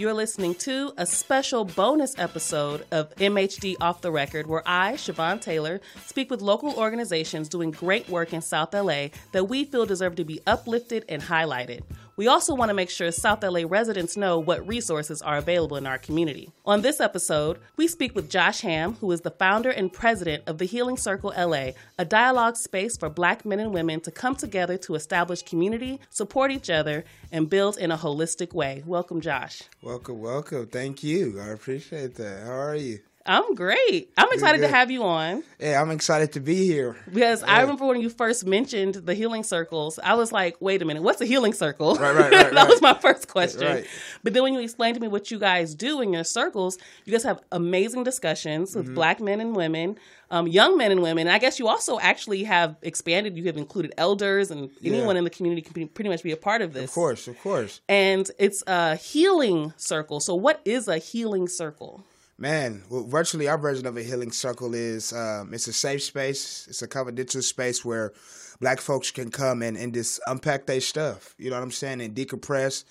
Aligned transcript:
You're 0.00 0.14
listening 0.14 0.54
to 0.60 0.94
a 0.96 1.04
special 1.04 1.66
bonus 1.66 2.14
episode 2.16 2.86
of 2.90 3.14
MHD 3.16 3.76
Off 3.82 4.00
the 4.00 4.10
Record, 4.10 4.46
where 4.46 4.62
I, 4.64 4.94
Chavonne 4.94 5.42
Taylor, 5.42 5.82
speak 6.06 6.30
with 6.30 6.40
local 6.40 6.72
organizations 6.72 7.50
doing 7.50 7.70
great 7.70 8.08
work 8.08 8.32
in 8.32 8.40
South 8.40 8.72
LA 8.72 9.08
that 9.32 9.50
we 9.50 9.66
feel 9.66 9.84
deserve 9.84 10.16
to 10.16 10.24
be 10.24 10.40
uplifted 10.46 11.04
and 11.10 11.20
highlighted. 11.20 11.82
We 12.16 12.28
also 12.28 12.54
want 12.54 12.68
to 12.68 12.74
make 12.74 12.90
sure 12.90 13.10
South 13.10 13.42
LA 13.42 13.62
residents 13.66 14.16
know 14.16 14.38
what 14.38 14.66
resources 14.66 15.22
are 15.22 15.36
available 15.36 15.76
in 15.76 15.86
our 15.86 15.98
community. 15.98 16.52
On 16.66 16.82
this 16.82 17.00
episode, 17.00 17.58
we 17.76 17.88
speak 17.88 18.14
with 18.14 18.30
Josh 18.30 18.60
Hamm, 18.60 18.94
who 18.94 19.10
is 19.12 19.22
the 19.22 19.30
founder 19.30 19.70
and 19.70 19.92
president 19.92 20.44
of 20.46 20.58
the 20.58 20.64
Healing 20.64 20.96
Circle 20.96 21.32
LA, 21.36 21.70
a 21.98 22.04
dialogue 22.04 22.56
space 22.56 22.96
for 22.96 23.08
black 23.08 23.44
men 23.44 23.60
and 23.60 23.72
women 23.72 24.00
to 24.00 24.10
come 24.10 24.36
together 24.36 24.76
to 24.78 24.94
establish 24.94 25.42
community, 25.42 26.00
support 26.10 26.50
each 26.50 26.70
other, 26.70 27.04
and 27.32 27.50
build 27.50 27.78
in 27.78 27.90
a 27.90 27.98
holistic 27.98 28.52
way. 28.52 28.82
Welcome, 28.86 29.20
Josh. 29.20 29.62
Welcome, 29.82 30.20
welcome. 30.20 30.66
Thank 30.66 31.02
you. 31.02 31.40
I 31.40 31.48
appreciate 31.48 32.14
that. 32.16 32.44
How 32.44 32.52
are 32.52 32.76
you? 32.76 33.00
I'm 33.26 33.54
great. 33.54 34.10
I'm 34.16 34.32
excited 34.32 34.62
to 34.62 34.68
have 34.68 34.90
you 34.90 35.02
on. 35.02 35.42
Yeah, 35.58 35.80
I'm 35.80 35.90
excited 35.90 36.32
to 36.32 36.40
be 36.40 36.66
here. 36.66 36.96
Because 37.12 37.42
yeah. 37.42 37.58
I 37.58 37.60
remember 37.60 37.86
when 37.86 38.00
you 38.00 38.08
first 38.08 38.46
mentioned 38.46 38.94
the 38.94 39.14
healing 39.14 39.42
circles, 39.42 39.98
I 40.02 40.14
was 40.14 40.32
like, 40.32 40.56
wait 40.60 40.80
a 40.80 40.86
minute, 40.86 41.02
what's 41.02 41.20
a 41.20 41.26
healing 41.26 41.52
circle? 41.52 41.96
Right, 41.96 42.14
right, 42.14 42.32
right. 42.32 42.52
that 42.54 42.68
was 42.68 42.80
my 42.80 42.94
first 42.94 43.28
question. 43.28 43.66
Right. 43.66 43.86
But 44.22 44.32
then 44.32 44.42
when 44.42 44.54
you 44.54 44.60
explained 44.60 44.94
to 44.94 45.00
me 45.00 45.08
what 45.08 45.30
you 45.30 45.38
guys 45.38 45.74
do 45.74 46.00
in 46.00 46.14
your 46.14 46.24
circles, 46.24 46.78
you 47.04 47.12
guys 47.12 47.22
have 47.24 47.42
amazing 47.52 48.04
discussions 48.04 48.74
with 48.74 48.86
mm-hmm. 48.86 48.94
black 48.94 49.20
men 49.20 49.40
and 49.40 49.54
women, 49.54 49.98
um, 50.30 50.48
young 50.48 50.78
men 50.78 50.90
and 50.90 51.02
women. 51.02 51.26
And 51.26 51.34
I 51.34 51.38
guess 51.38 51.58
you 51.58 51.68
also 51.68 52.00
actually 52.00 52.44
have 52.44 52.76
expanded, 52.80 53.36
you 53.36 53.44
have 53.44 53.58
included 53.58 53.92
elders 53.98 54.50
and 54.50 54.70
yeah. 54.80 54.94
anyone 54.94 55.18
in 55.18 55.24
the 55.24 55.30
community 55.30 55.60
can 55.60 55.88
pretty 55.88 56.08
much 56.08 56.22
be 56.22 56.32
a 56.32 56.36
part 56.36 56.62
of 56.62 56.72
this. 56.72 56.84
Of 56.84 56.92
course, 56.92 57.28
of 57.28 57.38
course. 57.42 57.82
And 57.86 58.30
it's 58.38 58.62
a 58.66 58.96
healing 58.96 59.74
circle. 59.76 60.20
So, 60.20 60.34
what 60.34 60.60
is 60.64 60.88
a 60.88 60.96
healing 60.96 61.46
circle? 61.46 62.02
Man, 62.40 62.84
well, 62.88 63.04
virtually 63.04 63.48
our 63.48 63.58
version 63.58 63.86
of 63.86 63.98
a 63.98 64.02
healing 64.02 64.32
circle 64.32 64.72
is 64.72 65.12
um, 65.12 65.52
it's 65.52 65.68
a 65.68 65.74
safe 65.74 66.02
space. 66.02 66.66
It's 66.70 66.80
a 66.80 66.88
confidential 66.88 67.42
space 67.42 67.84
where 67.84 68.14
black 68.62 68.80
folks 68.80 69.10
can 69.10 69.30
come 69.30 69.60
and, 69.60 69.76
and 69.76 69.92
just 69.92 70.20
unpack 70.26 70.64
their 70.64 70.80
stuff. 70.80 71.34
You 71.36 71.50
know 71.50 71.56
what 71.56 71.62
I'm 71.62 71.70
saying? 71.70 72.00
And 72.00 72.14
decompress 72.14 72.84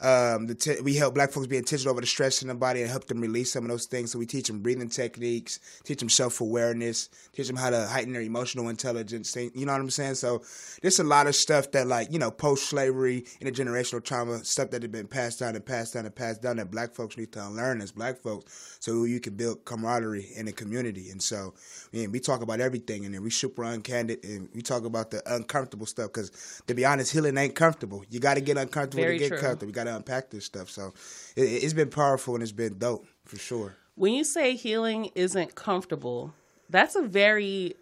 um, 0.00 0.46
t- 0.54 0.80
we 0.82 0.94
help 0.94 1.14
black 1.14 1.30
folks 1.30 1.46
be 1.46 1.56
intentional 1.56 1.92
over 1.92 2.00
the 2.00 2.06
stress 2.06 2.42
in 2.42 2.48
the 2.48 2.54
body 2.54 2.82
and 2.82 2.90
help 2.90 3.06
them 3.06 3.20
release 3.20 3.52
some 3.52 3.64
of 3.64 3.70
those 3.70 3.86
things. 3.86 4.12
So 4.12 4.18
we 4.18 4.26
teach 4.26 4.48
them 4.48 4.60
breathing 4.60 4.88
techniques, 4.88 5.60
teach 5.84 5.98
them 5.98 6.08
self 6.08 6.40
awareness, 6.40 7.08
teach 7.32 7.46
them 7.46 7.56
how 7.56 7.70
to 7.70 7.86
heighten 7.86 8.12
their 8.12 8.22
emotional 8.22 8.68
intelligence. 8.68 9.34
You 9.36 9.66
know 9.66 9.72
what 9.72 9.80
I'm 9.80 9.90
saying? 9.90 10.16
So 10.16 10.42
there's 10.82 10.98
a 10.98 11.04
lot 11.04 11.26
of 11.26 11.34
stuff 11.34 11.70
that, 11.72 11.86
like, 11.86 12.12
you 12.12 12.18
know, 12.18 12.30
post 12.30 12.68
slavery, 12.68 13.24
intergenerational 13.40 14.04
trauma, 14.04 14.44
stuff 14.44 14.70
that 14.70 14.82
had 14.82 14.92
been 14.92 15.06
passed 15.06 15.40
down 15.40 15.54
and 15.54 15.64
passed 15.64 15.94
down 15.94 16.04
and 16.06 16.14
passed 16.14 16.42
down 16.42 16.56
that 16.56 16.70
black 16.70 16.94
folks 16.94 17.16
need 17.16 17.32
to 17.32 17.44
unlearn 17.46 17.80
as 17.80 17.92
black 17.92 18.18
folks 18.18 18.78
so 18.80 19.04
you 19.04 19.20
can 19.20 19.34
build 19.34 19.64
camaraderie 19.64 20.28
in 20.36 20.46
the 20.46 20.52
community. 20.52 21.10
And 21.10 21.22
so, 21.22 21.54
I 21.92 21.96
mean, 21.96 22.12
we 22.12 22.20
talk 22.20 22.42
about 22.42 22.60
everything 22.60 23.04
and 23.04 23.14
then 23.14 23.22
we 23.22 23.30
super 23.30 23.62
uncandid 23.62 24.24
and 24.24 24.48
we 24.54 24.62
talk 24.62 24.84
about 24.84 25.10
the 25.10 25.22
uncomfortable 25.34 25.86
stuff 25.86 26.12
because, 26.12 26.62
to 26.66 26.74
be 26.74 26.84
honest, 26.84 27.12
healing 27.12 27.36
ain't 27.36 27.54
comfortable. 27.54 28.04
You 28.10 28.20
got 28.20 28.34
to 28.34 28.40
get 28.40 28.56
uncomfortable 28.56 29.02
Very 29.02 29.18
to 29.18 29.24
get 29.24 29.28
true. 29.28 29.38
comfortable. 29.38 29.68
You 29.68 29.74
got 29.74 29.85
to 29.86 29.96
unpack 29.96 30.30
this 30.30 30.44
stuff. 30.44 30.70
So 30.70 30.94
it, 31.36 31.62
has 31.62 31.74
been 31.74 31.90
powerful 31.90 32.34
and 32.34 32.42
it's 32.42 32.52
been 32.52 32.78
dope 32.78 33.06
for 33.24 33.38
sure. 33.38 33.76
When 33.94 34.12
you 34.12 34.24
say 34.24 34.54
healing 34.56 35.10
isn't 35.14 35.54
comfortable, 35.54 36.34
that's 36.68 36.96
a 36.96 37.02
very 37.02 37.74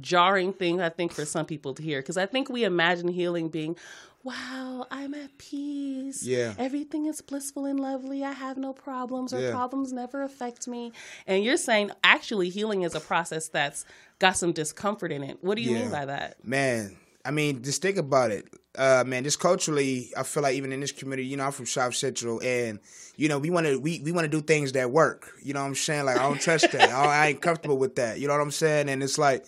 jarring 0.00 0.52
thing 0.52 0.80
I 0.80 0.88
think 0.88 1.12
for 1.12 1.24
some 1.24 1.46
people 1.46 1.74
to 1.74 1.82
hear 1.82 2.00
because 2.00 2.16
I 2.16 2.26
think 2.26 2.48
we 2.48 2.62
imagine 2.62 3.08
healing 3.08 3.48
being 3.48 3.76
wow, 4.22 4.86
I'm 4.90 5.14
at 5.14 5.36
peace. 5.38 6.22
Yeah. 6.22 6.54
Everything 6.58 7.06
is 7.06 7.20
blissful 7.20 7.64
and 7.64 7.80
lovely. 7.80 8.24
I 8.24 8.32
have 8.32 8.58
no 8.58 8.72
problems 8.72 9.32
or 9.32 9.40
yeah. 9.40 9.50
problems 9.50 9.92
never 9.92 10.22
affect 10.22 10.68
me. 10.68 10.92
And 11.26 11.42
you're 11.42 11.56
saying 11.56 11.90
actually 12.04 12.50
healing 12.50 12.82
is 12.82 12.94
a 12.94 13.00
process 13.00 13.48
that's 13.48 13.84
got 14.18 14.36
some 14.36 14.52
discomfort 14.52 15.12
in 15.12 15.22
it. 15.22 15.38
What 15.42 15.56
do 15.56 15.62
you 15.62 15.72
yeah. 15.72 15.82
mean 15.82 15.90
by 15.90 16.04
that? 16.06 16.44
Man, 16.44 16.96
I 17.24 17.30
mean, 17.30 17.62
just 17.62 17.82
think 17.82 17.96
about 17.96 18.30
it. 18.30 18.48
Uh, 18.78 19.02
man, 19.04 19.24
just 19.24 19.40
culturally, 19.40 20.12
I 20.16 20.22
feel 20.22 20.44
like 20.44 20.54
even 20.54 20.72
in 20.72 20.80
this 20.80 20.92
community, 20.92 21.26
you 21.26 21.36
know, 21.36 21.44
I'm 21.44 21.52
from 21.52 21.66
South 21.66 21.94
Central, 21.94 22.40
and 22.40 22.78
you 23.16 23.28
know, 23.28 23.38
we 23.38 23.50
want 23.50 23.66
to 23.66 23.80
we, 23.80 24.00
we 24.00 24.12
want 24.12 24.24
to 24.24 24.28
do 24.30 24.40
things 24.40 24.72
that 24.72 24.90
work. 24.90 25.32
You 25.42 25.54
know 25.54 25.60
what 25.60 25.66
I'm 25.66 25.74
saying? 25.74 26.04
Like 26.04 26.18
I 26.18 26.22
don't 26.22 26.40
trust 26.40 26.70
that. 26.72 26.90
I, 26.90 27.04
I 27.04 27.26
ain't 27.28 27.42
comfortable 27.42 27.78
with 27.78 27.96
that. 27.96 28.20
You 28.20 28.28
know 28.28 28.34
what 28.34 28.42
I'm 28.42 28.52
saying? 28.52 28.88
And 28.88 29.02
it's 29.02 29.18
like 29.18 29.44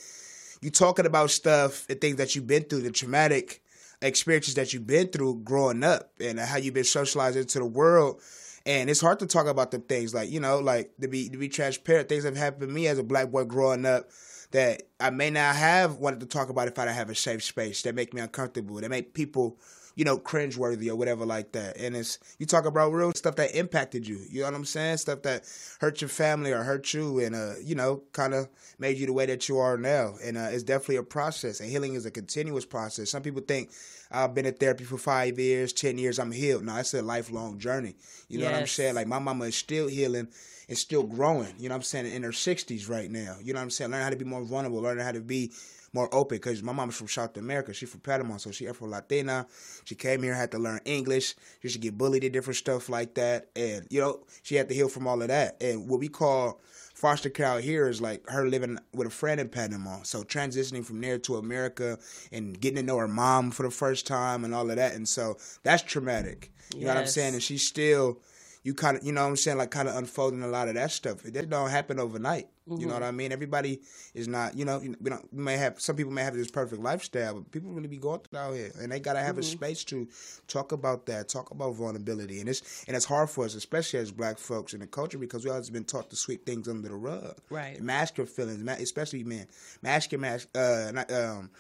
you 0.61 0.71
talking 0.71 1.07
about 1.07 1.31
stuff 1.31 1.87
and 1.89 2.01
things 2.01 2.17
that 2.17 2.35
you've 2.35 2.49
been 2.49 2.65
through, 2.65 2.83
the 2.83 2.91
traumatic 2.91 3.63
experiences 4.01 4.55
that 4.55 4.73
you've 4.73 4.87
been 4.87 5.09
through 5.09 5.43
growing 5.45 5.85
up, 5.85 6.11
and 6.21 6.41
how 6.41 6.57
you've 6.57 6.75
been 6.75 6.83
socialized 6.83 7.37
into 7.37 7.61
the 7.61 7.65
world. 7.65 8.21
And 8.65 8.89
it's 8.89 9.01
hard 9.01 9.19
to 9.21 9.27
talk 9.27 9.47
about 9.47 9.71
the 9.71 9.79
things 9.79 10.15
like 10.15 10.31
you 10.31 10.41
know, 10.41 10.59
like 10.59 10.93
to 11.01 11.09
be 11.09 11.29
to 11.29 11.37
be 11.37 11.49
transparent. 11.49 12.09
Things 12.09 12.25
have 12.25 12.37
happened 12.37 12.69
to 12.69 12.75
me 12.75 12.87
as 12.87 12.99
a 12.99 13.03
black 13.03 13.31
boy 13.31 13.45
growing 13.45 13.85
up 13.85 14.11
that 14.53 14.83
I 15.01 15.11
may 15.11 15.31
not 15.31 15.57
have 15.57 15.97
wanted 15.97 16.21
to 16.21 16.27
talk 16.27 16.49
about 16.49 16.69
if 16.69 16.79
I 16.79 16.85
didn't 16.85 16.97
have 16.97 17.11
a 17.11 17.15
safe 17.15 17.43
space 17.43 17.83
that 17.83 17.95
make 17.95 18.15
me 18.15 18.21
uncomfortable, 18.21 18.77
that 18.77 18.91
make 18.91 19.15
people, 19.15 19.59
you 19.95 20.05
know, 20.05 20.19
cringeworthy 20.19 20.89
or 20.89 20.97
whatever 20.97 21.25
like 21.25 21.53
that. 21.53 21.77
And 21.77 21.97
it's 21.97 22.19
you 22.39 22.47
talk 22.47 22.65
about 22.65 22.93
real 22.93 23.13
stuff 23.13 23.37
that 23.37 23.55
impacted 23.55 24.07
you. 24.07 24.21
You 24.31 24.41
know 24.41 24.47
what 24.47 24.55
I'm 24.55 24.65
saying? 24.65 24.99
Stuff 24.99 25.23
that 25.23 25.45
hurt 25.81 26.01
your 26.01 26.09
family 26.09 26.53
or 26.53 26.63
hurt 26.63 26.93
you, 26.95 27.21
and 27.21 27.35
uh, 27.35 27.55
you 27.63 27.75
know, 27.75 28.03
kind 28.13 28.35
of 28.35 28.49
made 28.79 28.99
you 28.99 29.07
the 29.07 29.13
way 29.13 29.27
that 29.27 29.49
you 29.49 29.59
are 29.59 29.77
now. 29.77 30.15
And 30.23 30.37
uh, 30.37 30.49
it's 30.51 30.63
definitely 30.63 30.97
a 30.97 31.03
process. 31.03 31.61
And 31.61 31.69
healing 31.69 31.95
is 31.95 32.07
a 32.07 32.11
continuous 32.11 32.65
process. 32.65 33.11
Some 33.11 33.23
people 33.23 33.43
think 33.43 33.71
I've 34.11 34.35
been 34.35 34.47
in 34.47 34.55
therapy 34.55 34.85
for 34.85 34.99
five 34.99 35.39
years, 35.39 35.73
ten 35.73 35.99
years, 35.99 36.19
I'm 36.19 36.33
healed. 36.33 36.65
No, 36.65 36.77
it's 36.77 36.95
a 36.95 37.03
lifelong 37.03 37.59
journey. 37.59 37.95
You 38.29 38.39
know 38.39 38.45
yes. 38.45 38.53
what 38.53 38.61
I'm 38.61 38.67
saying? 38.67 38.95
Like 38.95 39.07
my 39.07 39.19
mama 39.19 39.47
is 39.47 39.57
still 39.57 39.89
healing 39.89 40.29
and 40.69 40.79
still 40.79 41.03
growing. 41.03 41.55
You 41.59 41.69
know 41.69 41.75
what 41.75 41.81
I'm 41.81 41.83
saying? 41.83 42.07
In 42.07 42.23
her 42.23 42.31
60s 42.31 42.89
right 42.89 43.11
now. 43.11 43.37
You 43.43 43.53
know 43.53 43.59
what 43.59 43.65
I'm 43.65 43.71
saying? 43.71 43.91
Learn 43.91 44.03
how 44.03 44.11
to 44.11 44.17
be 44.17 44.25
more 44.25 44.43
vulnerable, 44.43 44.81
Learn 44.81 44.99
how 44.99 45.13
to 45.13 45.21
be 45.21 45.53
more 45.93 46.13
open 46.15 46.37
because 46.37 46.63
my 46.63 46.73
mom's 46.73 46.97
from 46.97 47.09
South 47.09 47.37
America. 47.37 47.75
She's 47.75 47.91
from 47.91 48.01
Panama, 48.01 48.37
so 48.37 48.51
she 48.51 48.67
Afro 48.67 48.89
Latina. 48.89 49.47
She 49.85 49.95
came 49.95 50.23
here, 50.23 50.35
had 50.35 50.51
to 50.53 50.59
learn 50.59 50.81
English. 50.85 51.35
She 51.61 51.69
should 51.69 51.81
get 51.81 51.99
bullied 51.99 52.25
and 52.25 52.33
different 52.33 52.57
stuff 52.57 52.89
like 52.89 53.15
that. 53.15 53.49
And, 53.55 53.87
you 53.91 54.01
know, 54.01 54.25
she 54.43 54.55
had 54.55 54.69
to 54.69 54.75
heal 54.75 54.89
from 54.89 55.07
all 55.07 55.21
of 55.21 55.29
that. 55.29 55.63
And 55.63 55.89
what 55.89 56.01
we 56.01 56.09
call 56.09 56.61
foster 56.95 57.31
care 57.31 57.47
out 57.47 57.63
here 57.63 57.89
is 57.89 58.01
like 58.01 58.29
her 58.29 58.47
living 58.47 58.79
with 58.95 59.07
a 59.07 59.11
friend 59.11 59.41
in 59.41 59.49
Panama. 59.49 60.03
So 60.03 60.23
transitioning 60.23 60.85
from 60.85 61.01
there 61.01 61.19
to 61.19 61.37
America 61.37 61.99
and 62.31 62.59
getting 62.59 62.77
to 62.77 62.83
know 62.83 62.99
her 62.99 63.09
mom 63.09 63.51
for 63.51 63.65
the 63.65 63.71
first 63.71 64.07
time 64.07 64.45
and 64.45 64.55
all 64.55 64.71
of 64.71 64.77
that. 64.77 64.95
And 64.95 65.09
so 65.09 65.37
that's 65.63 65.83
traumatic. 65.83 66.53
You 66.75 66.81
yes. 66.81 66.87
know 66.87 66.95
what 66.95 67.01
I'm 67.01 67.07
saying? 67.07 67.35
And 67.35 67.43
she's 67.43 67.67
still 67.67 68.19
you 68.63 68.75
kind 68.75 68.97
of, 68.97 69.05
you 69.05 69.13
know 69.13 69.23
what 69.23 69.29
I'm 69.29 69.37
saying, 69.37 69.59
like 69.59 69.71
kind 69.71 69.89
of 69.89 69.97
unfolding 69.97 70.43
a 70.43 70.47
lot 70.47 70.69
of 70.69 70.75
that 70.75 70.93
stuff. 70.93 71.25
It 71.25 71.51
don't 71.51 71.71
happen 71.71 71.99
overnight. 71.99 72.49
Mm-hmm. 72.69 72.81
You 72.81 72.87
know 72.87 72.95
what 72.95 73.03
mm-hmm. 73.03 73.09
I 73.09 73.11
mean? 73.11 73.33
Everybody 73.33 73.81
is 74.15 74.29
not, 74.29 74.57
you 74.57 74.65
know, 74.65 74.79
we 74.79 75.11
don't, 75.11 75.35
we 75.35 75.43
may 75.43 75.57
have, 75.57 75.81
some 75.81 75.97
people 75.97 76.13
may 76.13 76.23
have 76.23 76.35
this 76.35 76.51
perfect 76.51 76.81
lifestyle, 76.81 77.35
but 77.35 77.51
people 77.51 77.73
really 77.73 77.89
be 77.89 77.99
going 77.99 78.21
through 78.21 78.39
out 78.39 78.55
here. 78.55 78.71
And 78.81 78.93
they 78.93 79.01
got 79.01 79.15
to 79.15 79.19
have 79.19 79.33
mm-hmm. 79.33 79.41
a 79.41 79.43
space 79.43 79.83
to 79.85 80.09
talk 80.47 80.71
about 80.71 81.07
that, 81.07 81.29
talk 81.29 81.51
about 81.51 81.75
vulnerability. 81.75 82.39
And 82.39 82.49
it's, 82.49 82.85
and 82.87 82.97
it's 82.97 83.05
hard 83.05 83.31
for 83.31 83.45
us, 83.45 83.57
especially 83.57 83.99
as 83.99 84.13
black 84.13 84.39
folks 84.39 84.75
in 84.75 84.81
the 84.81 84.87
culture, 84.87 85.19
because 85.19 85.45
we 85.45 85.51
always 85.51 85.71
been 85.71 85.85
taught 85.85 86.09
to 86.11 86.17
sweep 86.17 86.47
things 86.47 86.69
under 86.69 86.89
the 86.89 86.95
rug. 86.95 87.37
Right. 87.51 87.81
Mask 87.81 88.17
your 88.17 88.27
feelings, 88.27 88.63
especially 88.81 89.25
men. 89.25 89.49
Mask 89.83 90.13
your, 90.13 90.21
mask, 90.21 90.49
uh, 90.55 90.93
not, 90.95 91.11
um, 91.11 91.51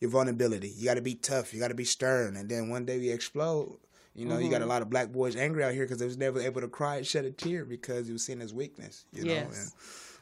your 0.00 0.10
vulnerability. 0.10 0.68
You 0.68 0.84
got 0.84 0.94
to 0.94 1.02
be 1.02 1.16
tough. 1.16 1.52
You 1.52 1.58
got 1.58 1.68
to 1.68 1.74
be 1.74 1.84
stern. 1.84 2.36
And 2.36 2.48
then 2.48 2.68
one 2.68 2.84
day 2.84 2.98
we 2.98 3.10
explode 3.10 3.76
you 4.14 4.26
know, 4.26 4.34
mm-hmm. 4.34 4.44
you 4.44 4.50
got 4.50 4.56
a 4.56 4.60
mm-hmm. 4.60 4.70
lot 4.70 4.82
of 4.82 4.90
black 4.90 5.10
boys 5.10 5.36
angry 5.36 5.64
out 5.64 5.72
here 5.72 5.84
because 5.84 5.98
they 5.98 6.06
was 6.06 6.16
never 6.16 6.40
able 6.40 6.60
to 6.60 6.68
cry 6.68 6.96
and 6.96 7.06
shed 7.06 7.24
a 7.24 7.30
tear 7.30 7.64
because 7.64 8.06
he 8.06 8.12
was 8.12 8.24
seen 8.24 8.40
as 8.40 8.54
weakness. 8.54 9.06
You 9.12 9.24
yes. 9.24 9.42
know, 9.42 9.58
and 9.58 9.70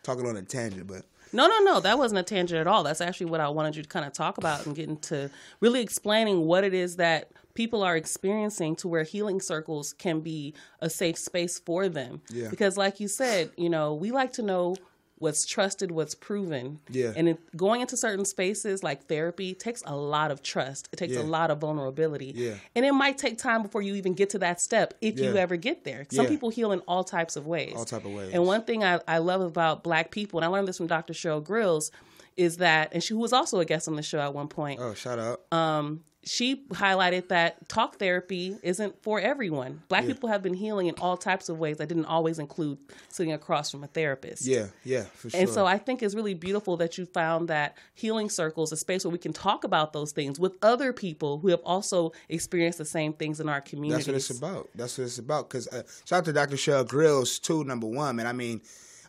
talking 0.03 0.27
on 0.27 0.37
a 0.37 0.43
tangent, 0.43 0.87
but 0.87 1.05
no, 1.33 1.47
no, 1.47 1.61
no, 1.61 1.81
that 1.81 1.99
wasn't 1.99 2.21
a 2.21 2.23
tangent 2.23 2.61
at 2.61 2.67
all. 2.67 2.83
That's 2.83 3.01
actually 3.01 3.27
what 3.27 3.41
I 3.41 3.49
wanted 3.49 3.77
you 3.77 3.83
to 3.83 3.89
kind 3.89 4.07
of 4.07 4.13
talk 4.13 4.39
about 4.39 4.67
and 4.67 4.77
get 4.77 4.89
into 4.89 5.31
really 5.61 5.81
explaining 5.81 6.47
what 6.47 6.65
it 6.65 6.75
is 6.75 6.97
that 6.97 7.31
people 7.55 7.83
are 7.83 7.97
experiencing 7.97 8.77
to 8.77 8.89
where 8.89 9.03
healing 9.03 9.41
circles 9.41 9.93
can 9.95 10.21
be 10.21 10.55
a 10.81 10.91
safe 10.91 11.19
space 11.19 11.59
for 11.59 11.89
them. 11.89 12.21
Yeah. 12.31 12.49
Because, 12.49 12.77
like 12.77 13.01
you 13.01 13.09
said, 13.09 13.51
you 13.57 13.71
know, 13.71 13.95
we 13.95 14.11
like 14.11 14.33
to 14.35 14.43
know 14.43 14.77
what's 15.23 15.47
trusted, 15.47 15.93
what's 15.93 16.17
proven. 16.17 16.81
Yeah. 16.91 17.13
And 17.15 17.29
it, 17.29 17.57
going 17.57 17.81
into 17.81 17.97
certain 17.97 18.25
spaces 18.25 18.83
like 18.83 19.07
therapy 19.07 19.55
takes 19.55 19.81
a 19.87 19.95
lot 19.95 20.33
of 20.33 20.43
trust. 20.43 20.89
It 20.93 20.97
takes 20.97 21.15
yeah. 21.15 21.21
a 21.21 21.23
lot 21.23 21.53
of 21.53 21.59
vulnerability. 21.59 22.33
Yeah. 22.35 22.55
And 22.75 22.85
it 22.85 22.93
might 22.93 23.19
take 23.19 23.39
time 23.39 23.63
before 23.63 23.83
you 23.83 23.95
even 23.95 24.15
get 24.15 24.31
to 24.31 24.39
that 24.41 24.61
step 24.61 24.95
if 25.01 25.19
yeah. 25.19 25.31
you 25.31 25.37
ever 25.37 25.57
get 25.57 25.85
there. 25.85 26.07
Some 26.11 26.25
yeah. 26.25 26.29
people 26.29 26.51
heal 26.51 26.73
in 26.73 26.81
all 26.81 27.05
types 27.05 27.37
of 27.37 27.47
ways. 27.47 27.75
All 27.77 27.85
type 27.85 28.05
of 28.05 28.13
ways. 28.13 28.33
And 28.35 28.45
one 28.45 28.65
thing 28.65 28.83
I, 28.83 29.01
I 29.07 29.19
love 29.19 29.41
about 29.41 29.85
black 29.85 30.11
people, 30.11 30.41
and 30.41 30.45
I 30.45 30.49
learned 30.49 30.67
this 30.67 30.79
from 30.79 30.89
Dr. 30.89 31.13
Cheryl 31.13 31.43
Grills, 31.43 31.93
is 32.37 32.59
that, 32.59 32.91
and 32.93 33.03
she 33.03 33.15
was 33.15 33.33
also 33.33 33.61
a 33.61 33.65
guest 33.65 33.89
on 33.89 33.97
the 33.97 34.03
show 34.03 34.21
at 34.21 34.35
one 34.35 34.49
point. 34.49 34.81
Oh, 34.81 34.95
shout 34.95 35.19
out. 35.19 35.41
Um, 35.53 36.05
she 36.25 36.65
highlighted 36.69 37.29
that 37.29 37.69
talk 37.69 37.99
therapy 37.99 38.57
isn't 38.63 39.03
for 39.03 39.19
everyone. 39.19 39.83
Black 39.89 40.05
Yeah. 40.05 40.13
people 40.13 40.29
have 40.29 40.41
been 40.41 40.55
healing 40.55 40.87
in 40.87 40.95
all 41.01 41.17
types 41.17 41.49
of 41.49 41.59
ways 41.59 41.79
that 41.79 41.89
didn't 41.89 42.05
always 42.05 42.39
include 42.39 42.79
sitting 43.09 43.33
across 43.33 43.73
from 43.73 43.83
a 43.83 43.89
therapist. 43.89 44.47
Yeah, 44.47 44.69
yeah, 44.85 45.03
for 45.15 45.31
sure. 45.31 45.41
And 45.41 45.51
so 45.51 45.67
I 45.67 45.79
think 45.79 46.01
it's 46.01 46.15
really 46.15 46.35
beautiful 46.35 46.77
that 46.77 46.97
you 46.97 47.07
found 47.07 47.49
that 47.49 47.77
healing 47.95 48.31
circles, 48.31 48.71
a 48.71 48.77
space 48.77 49.05
where 49.05 49.11
we 49.11 49.19
can 49.19 49.33
talk 49.33 49.65
about 49.65 49.93
those 49.93 50.13
things 50.13 50.39
with 50.39 50.53
other 50.63 50.93
people 50.93 51.41
who 51.41 51.49
have 51.49 51.61
also 51.65 52.13
experienced 52.29 52.79
the 52.79 52.85
same 52.85 53.15
things 53.15 53.41
in 53.41 53.49
our 53.49 53.61
community. 53.61 54.05
That's 54.05 54.07
what 54.07 54.17
it's 54.17 54.31
about. 54.31 54.71
That's 54.77 54.97
what 54.99 55.05
it's 55.07 55.19
about. 55.19 55.49
Because 55.49 55.67
uh, 55.67 55.83
shout 56.05 56.19
out 56.21 56.25
to 56.27 56.33
Dr. 56.33 56.55
Cheryl 56.55 56.87
Grills 56.87 57.41
too. 57.41 57.65
Number 57.65 57.89
one, 57.89 58.15
man. 58.15 58.29
I 58.29 58.33
mean, 58.33 58.61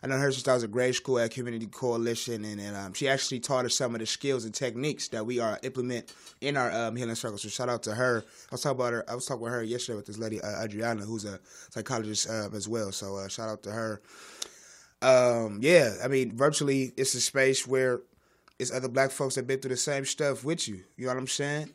I 0.04 0.06
know 0.06 0.18
her 0.18 0.30
since 0.30 0.46
I 0.46 0.52
was 0.52 0.62
at 0.62 0.70
grade 0.70 0.94
school 0.94 1.18
at 1.18 1.30
Community 1.30 1.64
Coalition, 1.64 2.44
and, 2.44 2.60
and 2.60 2.76
um, 2.76 2.92
she 2.92 3.08
actually 3.08 3.40
taught 3.40 3.64
us 3.64 3.74
some 3.74 3.94
of 3.94 4.00
the 4.00 4.06
skills 4.06 4.44
and 4.44 4.52
techniques 4.52 5.08
that 5.08 5.24
we 5.24 5.40
are 5.40 5.58
implement 5.62 6.12
in 6.42 6.58
our 6.58 6.70
um, 6.72 6.94
healing 6.94 7.14
circles. 7.14 7.40
So 7.40 7.48
shout 7.48 7.70
out 7.70 7.82
to 7.84 7.94
her. 7.94 8.22
I 8.28 8.54
was 8.54 8.60
talking 8.60 8.78
about 8.78 8.92
her. 8.92 9.10
I 9.10 9.14
was 9.14 9.24
talking 9.24 9.40
with 9.40 9.54
her 9.54 9.62
yesterday 9.62 9.96
with 9.96 10.04
this 10.04 10.18
lady 10.18 10.42
uh, 10.42 10.62
Adriana, 10.62 11.06
who's 11.06 11.24
a 11.24 11.40
psychologist 11.70 12.28
uh, 12.28 12.50
as 12.54 12.68
well. 12.68 12.92
So 12.92 13.16
uh, 13.16 13.28
shout 13.28 13.48
out 13.48 13.62
to 13.62 13.72
her. 13.72 14.02
Um, 15.00 15.60
yeah, 15.62 15.94
I 16.04 16.08
mean, 16.08 16.36
virtually, 16.36 16.92
it's 16.98 17.14
a 17.14 17.20
space 17.22 17.66
where 17.66 18.02
it's 18.58 18.70
other 18.74 18.88
black 18.88 19.10
folks 19.10 19.36
that 19.36 19.46
been 19.46 19.60
through 19.60 19.70
the 19.70 19.78
same 19.78 20.04
stuff 20.04 20.44
with 20.44 20.68
you. 20.68 20.84
You 20.98 21.06
know 21.06 21.12
what 21.14 21.18
I'm 21.20 21.28
saying? 21.28 21.70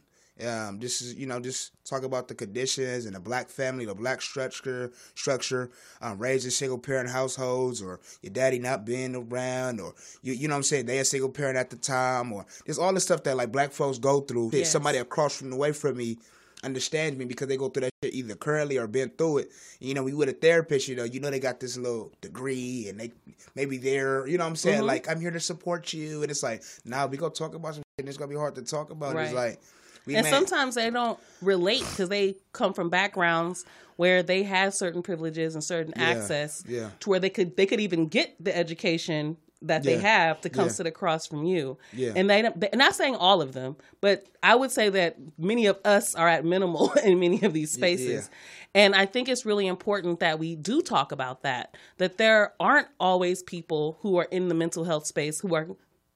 Um, 0.46 0.80
this 0.80 1.02
is 1.02 1.16
you 1.16 1.26
know 1.26 1.40
just 1.40 1.72
talk 1.86 2.04
about 2.04 2.28
the 2.28 2.36
conditions 2.36 3.06
and 3.06 3.16
the 3.16 3.20
black 3.20 3.50
family, 3.50 3.86
the 3.86 3.96
black 3.96 4.22
structure, 4.22 4.92
structure, 5.16 5.70
um, 6.02 6.18
raising 6.18 6.52
single 6.52 6.78
parent 6.78 7.10
households, 7.10 7.82
or 7.82 8.00
your 8.22 8.32
daddy 8.32 8.60
not 8.60 8.86
being 8.86 9.16
around, 9.16 9.80
or 9.82 9.94
you 10.22 10.34
you 10.34 10.48
know 10.48 10.54
what 10.54 10.58
I'm 10.58 10.64
saying 10.64 10.86
they 10.86 11.00
a 11.00 11.06
single 11.06 11.30
parent 11.30 11.58
at 11.58 11.70
the 11.70 11.76
time, 11.76 12.32
or 12.32 12.46
there's 12.66 12.80
all 12.80 12.94
the 12.94 13.00
stuff 13.00 13.24
that 13.24 13.36
like 13.38 13.52
black 13.52 13.72
folks 13.72 13.98
go 13.98 14.22
through. 14.22 14.52
Yes. 14.54 14.72
Somebody 14.72 14.98
across 15.00 15.36
from 15.38 15.50
the 15.50 15.56
way 15.58 15.72
from 15.72 15.98
me 15.98 16.18
understands 16.64 17.18
me 17.18 17.24
because 17.26 17.48
they 17.48 17.56
go 17.58 17.70
through 17.70 17.82
that 17.82 17.92
shit 18.04 18.14
either 18.14 18.36
currently 18.36 18.78
or 18.78 18.86
been 18.88 19.10
through 19.12 19.40
it. 19.40 19.52
You 19.80 19.94
know, 19.94 20.04
we 20.04 20.14
with 20.14 20.28
a 20.30 20.34
therapist, 20.34 20.88
you 20.90 20.96
know, 20.96 21.06
you 21.06 21.20
know 21.22 21.30
they 21.32 21.40
got 21.40 21.60
this 21.60 21.78
little 21.78 22.12
degree 22.22 22.88
and 22.90 23.00
they 23.00 23.14
maybe 23.56 23.78
they're, 23.78 24.28
you 24.28 24.38
know 24.38 24.44
what 24.44 24.50
I'm 24.50 24.56
saying? 24.58 24.82
Mhm. 24.82 24.88
Like, 24.88 25.10
I'm 25.10 25.22
here 25.22 25.32
to 25.32 25.40
support 25.40 25.94
you. 25.94 26.22
And 26.22 26.30
it's 26.30 26.44
like, 26.44 26.62
now 26.84 27.08
we 27.08 27.16
gonna 27.18 27.34
talk 27.34 27.56
about 27.56 27.76
some 27.76 27.84
shit 27.84 28.00
and 28.00 28.10
it's 28.10 28.18
gonna 28.18 28.30
be 28.30 28.36
hard 28.36 28.56
to 28.56 28.62
talk 28.62 28.90
about. 28.92 29.16
It's 29.18 29.34
like 29.34 29.62
we 30.06 30.16
and 30.16 30.24
man- 30.24 30.34
sometimes 30.34 30.75
they 30.75 30.90
don't 30.90 31.19
relate 31.42 31.84
because 31.90 32.10
they 32.10 32.36
come 32.54 32.74
from 32.74 32.90
backgrounds 32.90 33.66
where 33.96 34.24
they 34.24 34.44
have 34.44 34.74
certain 34.74 35.01
privileges 35.01 35.56
and 35.56 35.63
certain 35.63 35.94
Yeah, 35.96 36.04
access 36.04 36.63
yeah. 36.68 36.90
to 37.01 37.10
where 37.10 37.19
they 37.19 37.30
could 37.30 37.57
they 37.57 37.66
could 37.66 37.80
even 37.81 38.07
get 38.07 38.36
the 38.44 38.56
education 38.56 39.38
that 39.62 39.84
they 39.84 39.98
have 39.98 40.40
to 40.40 40.50
come 40.50 40.68
yeah. 40.68 40.72
sit 40.72 40.88
across 40.88 41.28
from 41.28 41.44
you. 41.44 41.78
Yeah. 41.92 42.13
And 42.16 42.30
they 42.30 42.42
don't, 42.44 42.57
they- 42.57 42.69
not 42.74 42.96
saying 42.96 43.16
all 43.18 43.42
of 43.42 43.51
them, 43.51 43.75
but 44.00 44.25
I 44.42 44.56
would 44.56 44.72
say 44.72 44.88
that 44.88 45.18
many 45.38 45.66
of 45.66 45.78
us 45.84 46.16
are 46.16 46.30
at 46.30 46.45
minimal 46.45 46.94
in 47.04 47.19
many 47.19 47.42
of 47.42 47.52
these 47.52 47.74
spaces. 47.74 48.30
And 48.74 48.95
I 48.95 49.06
think 49.06 49.28
it's 49.28 49.45
really 49.45 49.68
important 49.68 50.22
that 50.22 50.40
we 50.40 50.56
do 50.56 50.81
talk 50.81 51.12
about 51.12 51.44
that. 51.44 51.75
That 51.98 52.18
there 52.18 52.54
aren't 52.57 52.88
always 53.02 53.44
people 53.44 53.98
who 54.00 54.16
are 54.18 54.28
in 54.31 54.48
the 54.48 54.56
mental 54.56 54.86
health 54.86 55.06
space 55.07 55.42
who 55.42 55.54
are, 55.56 55.68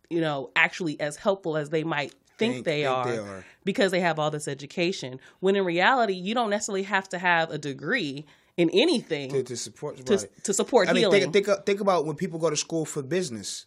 you 0.09 0.21
know, 0.21 0.51
actually 0.56 0.97
as 1.01 1.18
helpful 1.18 1.57
as 1.57 1.69
they 1.69 1.83
might 1.83 2.13
think, 2.44 2.54
Think- 2.56 2.66
they, 2.66 2.81
think 2.84 2.95
are 2.95 3.12
they 3.12 3.18
are. 3.18 3.45
because 3.63 3.92
they 3.92 4.00
have 4.00 4.19
all 4.19 4.31
this 4.31 4.48
education. 4.48 5.19
When 5.40 5.56
in 5.56 5.66
reality, 5.66 6.13
you 6.13 6.34
don't 6.34 6.50
necessarily 6.50 6.84
have 6.84 7.10
to 7.10 7.19
have 7.19 7.50
a 7.51 7.57
degree 7.57 8.25
in 8.57 8.69
anything 8.69 9.31
to, 9.31 9.38
to, 9.38 9.44
to 9.44 9.57
support 9.57 10.06
to, 10.06 10.54
support 10.54 10.88
I 10.90 10.94
mean, 10.94 11.01
healing. 11.01 11.31
think, 11.31 11.45
think 11.45 11.66
think 11.66 11.80
about 11.81 12.06
when 12.06 12.16
people 12.16 12.40
go 12.40 12.50
to 12.50 12.57
school 12.57 12.86
for 12.86 13.01
business. 13.01 13.66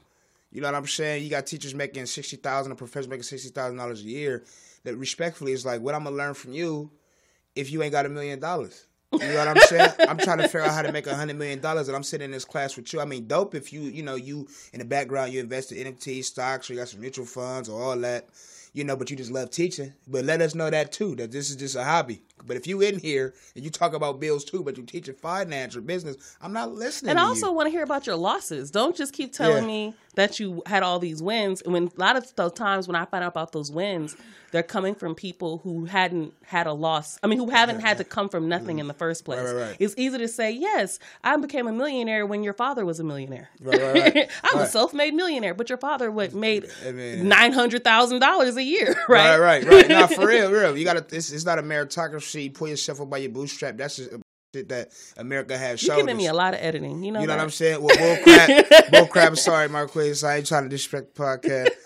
You 0.53 0.61
know 0.61 0.69
what 0.69 0.77
I'm 0.77 0.87
saying? 0.87 1.25
You 1.25 1.31
got 1.31 1.47
teachers 1.47 1.75
making 1.75 2.07
sixty 2.07 2.37
thousand, 2.37 2.73
a 2.73 2.77
professor 2.77 3.09
making 3.09 3.25
sixty 3.25 3.49
thousand 3.51 3.79
dollars 3.79 4.03
a 4.03 4.05
year. 4.05 4.45
That 4.85 4.97
respectfully 4.97 5.53
is 5.53 5.67
like, 5.67 5.81
what 5.81 5.95
I'm 5.95 6.05
gonna 6.05 6.15
learn 6.17 6.35
from 6.35 6.53
you 6.53 6.91
if 7.57 7.73
you 7.73 7.83
ain't 7.83 7.93
got 7.93 8.07
a 8.07 8.09
million 8.09 8.39
dollars. 8.39 8.87
You 9.13 9.19
know 9.19 9.35
what 9.37 9.49
I'm 9.49 9.57
saying? 9.59 9.91
I'm 10.09 10.19
trying 10.19 10.39
to 10.39 10.45
figure 10.45 10.63
out 10.63 10.73
how 10.73 10.83
to 10.83 10.93
make 10.93 11.07
a 11.07 11.15
hundred 11.15 11.37
million 11.37 11.61
dollars, 11.61 11.89
and 11.89 11.97
I'm 11.97 12.03
sitting 12.05 12.27
in 12.27 12.31
this 12.31 12.45
class 12.45 12.77
with 12.77 12.93
you. 12.93 13.01
I 13.01 13.05
mean, 13.05 13.27
dope 13.27 13.55
if 13.55 13.73
you, 13.73 13.83
you 13.83 14.03
know, 14.03 14.15
you 14.15 14.47
in 14.73 14.79
the 14.79 14.85
background 14.85 15.33
you 15.33 15.41
invest 15.41 15.73
in 15.73 15.93
NFT 15.93 16.23
stocks, 16.25 16.71
or 16.71 16.75
you 16.75 16.79
got 16.79 16.89
some 16.89 17.01
mutual 17.01 17.27
funds, 17.27 17.69
or 17.69 17.83
all 17.83 17.97
that. 17.99 18.27
You 18.77 18.85
know, 18.85 18.95
but 18.95 19.11
you 19.11 19.17
just 19.17 19.31
love 19.31 19.51
teaching. 19.51 19.95
But 20.07 20.27
let 20.27 20.43
us 20.43 20.55
know 20.55 20.69
that 20.69 20.93
too, 20.93 21.17
that 21.17 21.33
this 21.33 21.49
is 21.49 21.57
just 21.57 21.77
a 21.77 21.83
hobby. 21.83 22.21
But 22.47 22.59
if 22.59 22.67
you 22.67 22.83
in 22.83 22.99
here 22.99 23.33
and 23.55 23.65
you 23.65 23.71
talk 23.71 23.95
about 23.95 24.21
bills 24.21 24.45
too, 24.45 24.63
but 24.63 24.77
you 24.77 24.83
teaching 24.85 25.15
finance 25.15 25.75
or 25.75 25.81
business, 25.81 26.37
I'm 26.43 26.53
not 26.53 26.73
listening. 26.75 27.11
and 27.11 27.19
I 27.19 27.23
also 27.25 27.47
you. 27.47 27.53
want 27.53 27.67
to 27.69 27.71
hear 27.71 27.83
about 27.83 28.07
your 28.07 28.17
losses. 28.17 28.71
Don't 28.71 28.95
just 28.95 29.15
keep 29.15 29.33
telling 29.33 29.63
Yeah. 29.65 29.67
me 29.69 29.95
that 30.15 30.39
you 30.39 30.63
had 30.67 30.83
all 30.83 30.99
these 30.99 31.23
wins. 31.23 31.63
And 31.63 31.73
when 31.73 31.85
a 31.97 32.01
lot 32.01 32.17
of 32.17 32.35
those 32.37 32.53
times 32.53 32.87
when 32.87 32.95
I 32.97 33.07
find 33.07 33.25
out 33.25 33.29
about 33.33 33.53
those 33.53 33.71
wins, 33.73 34.15
they're 34.53 34.63
coming 34.63 34.95
from 34.95 35.15
people 35.15 35.59
who 35.59 35.87
hadn't 35.87 36.33
had 36.45 36.67
a 36.67 36.73
loss. 36.73 37.19
I 37.23 37.27
mean, 37.27 37.39
who 37.39 37.51
haven't 37.51 37.81
had 37.81 37.99
to 37.99 38.05
come 38.05 38.29
from 38.29 38.49
nothing 38.49 38.79
in 38.79 38.87
the 38.87 38.95
first 38.95 39.25
place. 39.25 39.41
Mm-hmm. 39.41 39.57
right, 39.57 39.67
right. 39.69 39.77
It's 39.81 39.95
easy 39.99 40.17
to 40.19 40.29
say, 40.29 40.51
yes, 40.53 40.99
I 41.25 41.37
became 41.37 41.67
a 41.67 41.73
millionaire 41.73 42.25
when 42.27 42.43
your 42.45 42.55
father 42.55 42.85
was 42.87 43.01
a 43.01 43.05
millionaire. 43.05 43.49
Right, 43.61 43.81
right, 43.83 44.15
right. 44.15 44.31
I'm 44.45 44.61
a 44.61 44.67
self-made 44.67 45.15
millionaire, 45.15 45.53
but 45.55 45.69
your 45.69 45.79
father 45.79 46.11
what 46.11 46.33
made 46.35 46.67
I 46.87 46.93
mean- 46.93 47.29
nine 47.29 47.53
hundred 47.53 47.83
thousand 47.85 48.21
dollars 48.21 48.57
a 48.57 48.63
year, 48.67 48.95
Right, 49.09 49.39
right? 49.39 49.65
right, 49.65 49.65
right. 49.65 49.89
Nah, 49.89 50.07
for 50.07 50.27
real, 50.27 50.51
real. 50.53 50.77
You 50.77 50.85
gotta. 50.85 51.05
It's, 51.15 51.33
it's 51.33 51.45
not 51.45 51.59
a 51.59 51.63
meritocracy. 51.63 52.53
Pull 52.53 52.69
yourself 52.69 53.01
up 53.01 53.11
by 53.11 53.19
your 53.19 53.31
bootstrap. 53.31 53.77
That's 53.77 53.97
just 53.97 54.11
shit 54.55 54.69
that 54.69 54.91
America 55.17 55.57
has. 55.57 55.83
You're 55.83 55.97
giving 55.97 56.17
me 56.17 56.27
a 56.27 56.35
lot 56.35 56.55
of 56.55 56.61
editing. 56.61 57.03
You 57.03 57.13
know, 57.13 57.21
You 57.21 57.27
know 57.27 57.33
that? 57.35 57.39
what 57.39 57.45
I'm 57.45 57.51
saying? 57.51 57.83
Well, 57.83 57.97
bull 57.97 58.17
crap, 58.25 58.91
bull 58.91 59.07
crap. 59.07 59.37
Sorry, 59.37 59.69
Marquez. 59.69 60.25
I 60.25 60.37
ain't 60.37 60.47
trying 60.47 60.65
to 60.65 60.69
disrespect 60.69 61.15
the 61.15 61.23
podcast. 61.23 61.71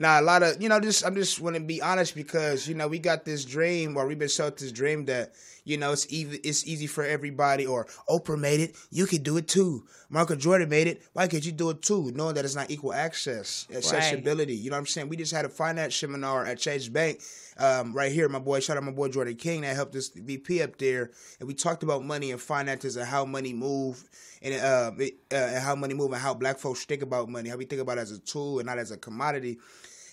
Nah, 0.00 0.20
a 0.20 0.22
lot 0.22 0.44
of 0.44 0.62
you 0.62 0.68
know, 0.68 0.78
just 0.78 1.04
I'm 1.04 1.16
just 1.16 1.40
want 1.40 1.56
to 1.56 1.60
be 1.60 1.82
honest 1.82 2.14
because 2.14 2.68
you 2.68 2.74
know 2.74 2.86
we 2.86 3.00
got 3.00 3.24
this 3.24 3.44
dream, 3.44 3.96
or 3.96 4.06
we've 4.06 4.18
been 4.18 4.28
sold 4.28 4.56
this 4.56 4.70
dream 4.70 5.06
that 5.06 5.32
you 5.64 5.76
know 5.76 5.90
it's 5.90 6.06
easy, 6.08 6.38
it's 6.44 6.64
easy 6.68 6.86
for 6.86 7.04
everybody, 7.04 7.66
or 7.66 7.86
Oprah 8.08 8.38
made 8.38 8.60
it, 8.60 8.76
you 8.90 9.06
could 9.06 9.24
do 9.24 9.36
it 9.38 9.48
too. 9.48 9.84
Michael 10.08 10.36
Jordan 10.36 10.68
made 10.68 10.86
it, 10.86 11.02
why 11.14 11.26
can't 11.26 11.44
you 11.44 11.50
do 11.50 11.70
it 11.70 11.82
too? 11.82 12.12
Knowing 12.14 12.36
that 12.36 12.44
it's 12.44 12.54
not 12.54 12.70
equal 12.70 12.92
access, 12.92 13.66
accessibility. 13.74 14.54
You 14.54 14.70
know 14.70 14.76
what 14.76 14.80
I'm 14.80 14.86
saying? 14.86 15.08
We 15.08 15.16
just 15.16 15.32
had 15.32 15.44
a 15.44 15.48
finance 15.48 15.96
seminar 15.96 16.46
at 16.46 16.58
Chase 16.58 16.88
Bank, 16.88 17.20
um, 17.58 17.92
right 17.92 18.12
here. 18.12 18.28
My 18.28 18.38
boy, 18.38 18.60
shout 18.60 18.76
out 18.76 18.82
my 18.82 18.92
boy 18.92 19.08
Jordan 19.08 19.36
King 19.36 19.62
that 19.62 19.74
helped 19.74 19.94
us 19.96 20.08
VP 20.08 20.62
up 20.62 20.78
there, 20.78 21.10
and 21.38 21.48
we 21.48 21.54
talked 21.54 21.82
about 21.82 22.04
money 22.04 22.30
and 22.30 22.40
finances 22.40 22.96
and 22.96 23.06
how 23.06 23.24
money 23.24 23.52
move 23.52 24.02
and 24.42 24.54
uh, 24.54 24.92
it, 24.98 25.14
uh, 25.32 25.36
and 25.36 25.62
how 25.62 25.74
money 25.74 25.94
move 25.94 26.12
and 26.12 26.20
how 26.20 26.34
black 26.34 26.58
folks 26.58 26.84
think 26.84 27.02
about 27.02 27.28
money, 27.28 27.48
how 27.48 27.56
we 27.56 27.64
think 27.64 27.82
about 27.82 27.98
it 27.98 28.02
as 28.02 28.12
a 28.12 28.20
tool 28.20 28.58
and 28.58 28.66
not 28.66 28.78
as 28.78 28.90
a 28.90 28.96
commodity. 28.96 29.58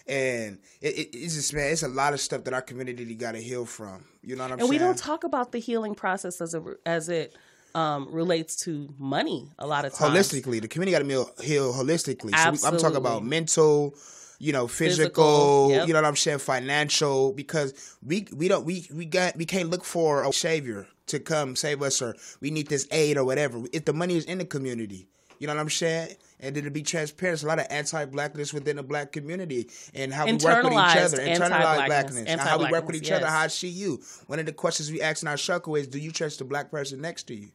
And 0.08 0.60
it, 0.82 0.98
it, 1.00 1.18
it's 1.18 1.36
just 1.36 1.54
man, 1.54 1.72
it's 1.72 1.84
a 1.84 1.88
lot 1.88 2.14
of 2.14 2.20
stuff 2.20 2.44
that 2.44 2.54
our 2.54 2.62
community 2.62 3.16
got 3.16 3.32
to 3.32 3.42
heal 3.42 3.66
from. 3.66 4.06
You 4.22 4.36
know 4.36 4.44
what 4.44 4.52
I'm 4.52 4.52
and 4.54 4.62
saying? 4.62 4.62
And 4.62 4.70
we 4.70 4.78
don't 4.78 4.98
talk 4.98 5.24
about 5.24 5.52
the 5.52 5.60
healing 5.60 5.96
process 5.96 6.42
as 6.42 6.54
it 6.54 6.64
as 6.86 7.10
it 7.10 7.36
um, 7.76 8.08
relates 8.10 8.56
to 8.56 8.94
money 8.98 9.52
a 9.60 9.68
lot 9.68 9.86
of 9.86 9.94
times. 9.94 10.16
holistically. 10.16 10.62
The 10.62 10.68
community 10.68 10.92
got 10.98 11.28
to 11.36 11.44
heal 11.44 11.74
holistically. 11.74 12.36
So 12.36 12.52
we, 12.52 12.74
I'm 12.74 12.80
talking 12.80 12.96
about 12.96 13.24
mental, 13.24 13.96
you 14.40 14.54
know, 14.54 14.68
physical, 14.68 15.24
Physical, 15.24 15.70
yep. 15.72 15.88
you 15.88 15.94
know 15.94 16.02
what 16.02 16.08
I'm 16.08 16.16
saying, 16.16 16.40
financial. 16.40 17.34
Because 17.34 17.98
we 18.06 18.28
we 18.36 18.48
don't 18.48 18.66
we 18.66 18.88
we 18.94 19.06
got 19.06 19.36
we 19.36 19.46
can't 19.46 19.70
look 19.70 19.84
for 19.84 20.24
a 20.24 20.34
savior 20.34 20.88
to 21.08 21.20
come 21.20 21.56
save 21.56 21.82
us 21.82 22.02
or 22.02 22.16
we 22.42 22.52
need 22.52 22.68
this 22.68 22.88
aid 22.92 23.18
or 23.18 23.24
whatever. 23.24 23.62
If 23.72 23.86
the 23.86 23.94
money 23.94 24.18
is 24.18 24.26
in 24.26 24.40
the 24.40 24.46
community, 24.46 25.08
you 25.40 25.48
know 25.48 25.54
what 25.54 25.62
I'm 25.62 25.70
saying. 25.70 26.16
And 26.38 26.54
to 26.54 26.70
be 26.70 26.84
transparent, 26.84 27.32
there's 27.32 27.44
a 27.44 27.48
lot 27.48 27.60
of 27.60 27.68
anti-blackness 27.70 28.54
within 28.54 28.76
the 28.76 28.84
black 28.84 29.14
community 29.14 29.70
and 29.94 30.14
how 30.14 30.26
we 30.26 30.34
work 30.34 30.64
with 30.64 30.74
each 30.74 30.98
other, 30.98 31.18
internalized 31.18 31.42
anti-blackness, 31.42 31.88
blackness, 31.88 32.24
and 32.28 32.42
how 32.42 32.58
we 32.58 32.66
work 32.66 32.86
with 32.86 32.96
anti-blackness, 32.96 33.02
each 33.02 33.12
other. 33.12 33.26
How 33.26 33.40
I 33.40 33.48
see 33.48 33.70
you. 33.70 34.02
One 34.28 34.40
of 34.40 34.46
the 34.46 34.52
questions 34.52 34.92
we 34.92 35.02
ask 35.02 35.24
in 35.24 35.30
our 35.30 35.38
circle 35.38 35.76
is, 35.76 35.88
do 35.88 35.98
you 35.98 36.12
trust 36.12 36.40
the 36.40 36.46
black 36.46 36.70
person 36.70 37.00
next 37.00 37.24
to 37.28 37.36
you? 37.36 37.50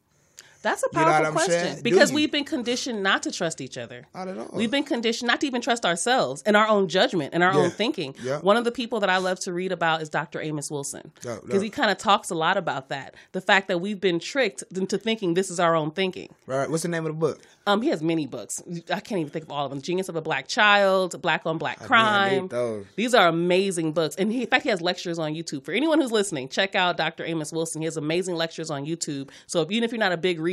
That's 0.63 0.83
a 0.83 0.89
powerful 0.91 1.27
I'm 1.27 1.33
question 1.33 1.53
saying? 1.53 1.83
Because 1.83 2.13
we've 2.13 2.31
been 2.31 2.45
conditioned 2.45 3.03
not 3.03 3.23
to 3.23 3.33
trust 3.33 3.61
each 3.61 3.79
other. 3.79 4.07
Not 4.15 4.29
at 4.29 4.39
all. 4.39 4.51
We've 4.53 4.71
been 4.71 4.85
conditioned 4.85 5.29
not 5.29 5.41
to 5.41 5.47
even 5.47 5.63
trust 5.63 5.87
ourselves 5.87 6.43
and 6.45 6.57
our 6.57 6.69
own 6.69 6.89
judgment 6.89 7.33
and 7.33 7.43
our 7.43 7.53
Yeah. 7.53 7.61
own 7.61 7.71
thinking. 7.71 8.15
Yeah. 8.23 8.39
One 8.41 8.57
of 8.57 8.65
the 8.65 8.71
people 8.71 9.01
that 9.01 9.09
I 9.11 9.17
love 9.19 9.41
to 9.41 9.53
read 9.53 9.73
about 9.73 10.03
is 10.03 10.09
Dr. 10.09 10.41
Amos 10.41 10.71
Wilson 10.71 11.13
because 11.15 11.41
yeah. 11.49 11.61
he 11.61 11.71
kind 11.71 11.91
of 11.91 11.99
talks 11.99 12.31
a 12.31 12.35
lot 12.35 12.57
about 12.57 12.91
that. 12.91 13.15
The 13.33 13.41
fact 13.41 13.69
that 13.69 13.79
we've 13.79 14.01
been 14.01 14.19
tricked 14.19 14.63
into 14.75 14.99
thinking 14.99 15.35
this 15.35 15.51
is 15.51 15.59
our 15.59 15.75
own 15.75 15.93
thinking. 15.93 16.35
Right. 16.47 16.69
What's 16.71 16.83
the 16.83 16.89
name 16.89 17.07
of 17.07 17.13
the 17.13 17.19
book? 17.19 17.41
Um, 17.67 17.83
he 17.83 17.89
has 17.89 18.03
many 18.03 18.27
books. 18.27 18.63
I 18.91 19.01
can't 19.01 19.21
even 19.21 19.31
think 19.31 19.45
of 19.45 19.53
all 19.53 19.65
of 19.65 19.71
them. 19.71 19.81
Genius 19.81 20.09
of 20.09 20.17
a 20.17 20.21
Black 20.21 20.49
Child, 20.49 21.21
Black 21.23 21.47
on 21.47 21.57
Black 21.59 21.81
I 21.83 21.85
Crime. 21.87 22.51
These 22.97 23.15
are 23.15 23.29
amazing 23.29 23.93
books. 23.93 24.17
And 24.17 24.33
he, 24.33 24.43
in 24.43 24.49
fact, 24.49 24.65
he 24.65 24.71
has 24.71 24.81
lectures 24.81 25.19
on 25.19 25.33
YouTube. 25.33 25.65
For 25.65 25.73
anyone 25.73 26.01
who's 26.01 26.13
listening, 26.13 26.49
check 26.49 26.75
out 26.75 26.97
Dr. 26.97 27.25
Amos 27.25 27.53
Wilson. 27.53 27.81
He 27.83 27.87
has 27.87 27.97
amazing 27.97 28.35
lectures 28.35 28.71
on 28.71 28.85
YouTube. 28.85 29.31
So 29.47 29.63
if, 29.63 29.71
even 29.71 29.85
if 29.85 29.93
you're 29.93 30.01
not 30.01 30.13
a 30.13 30.17
big 30.17 30.41
reader. 30.41 30.50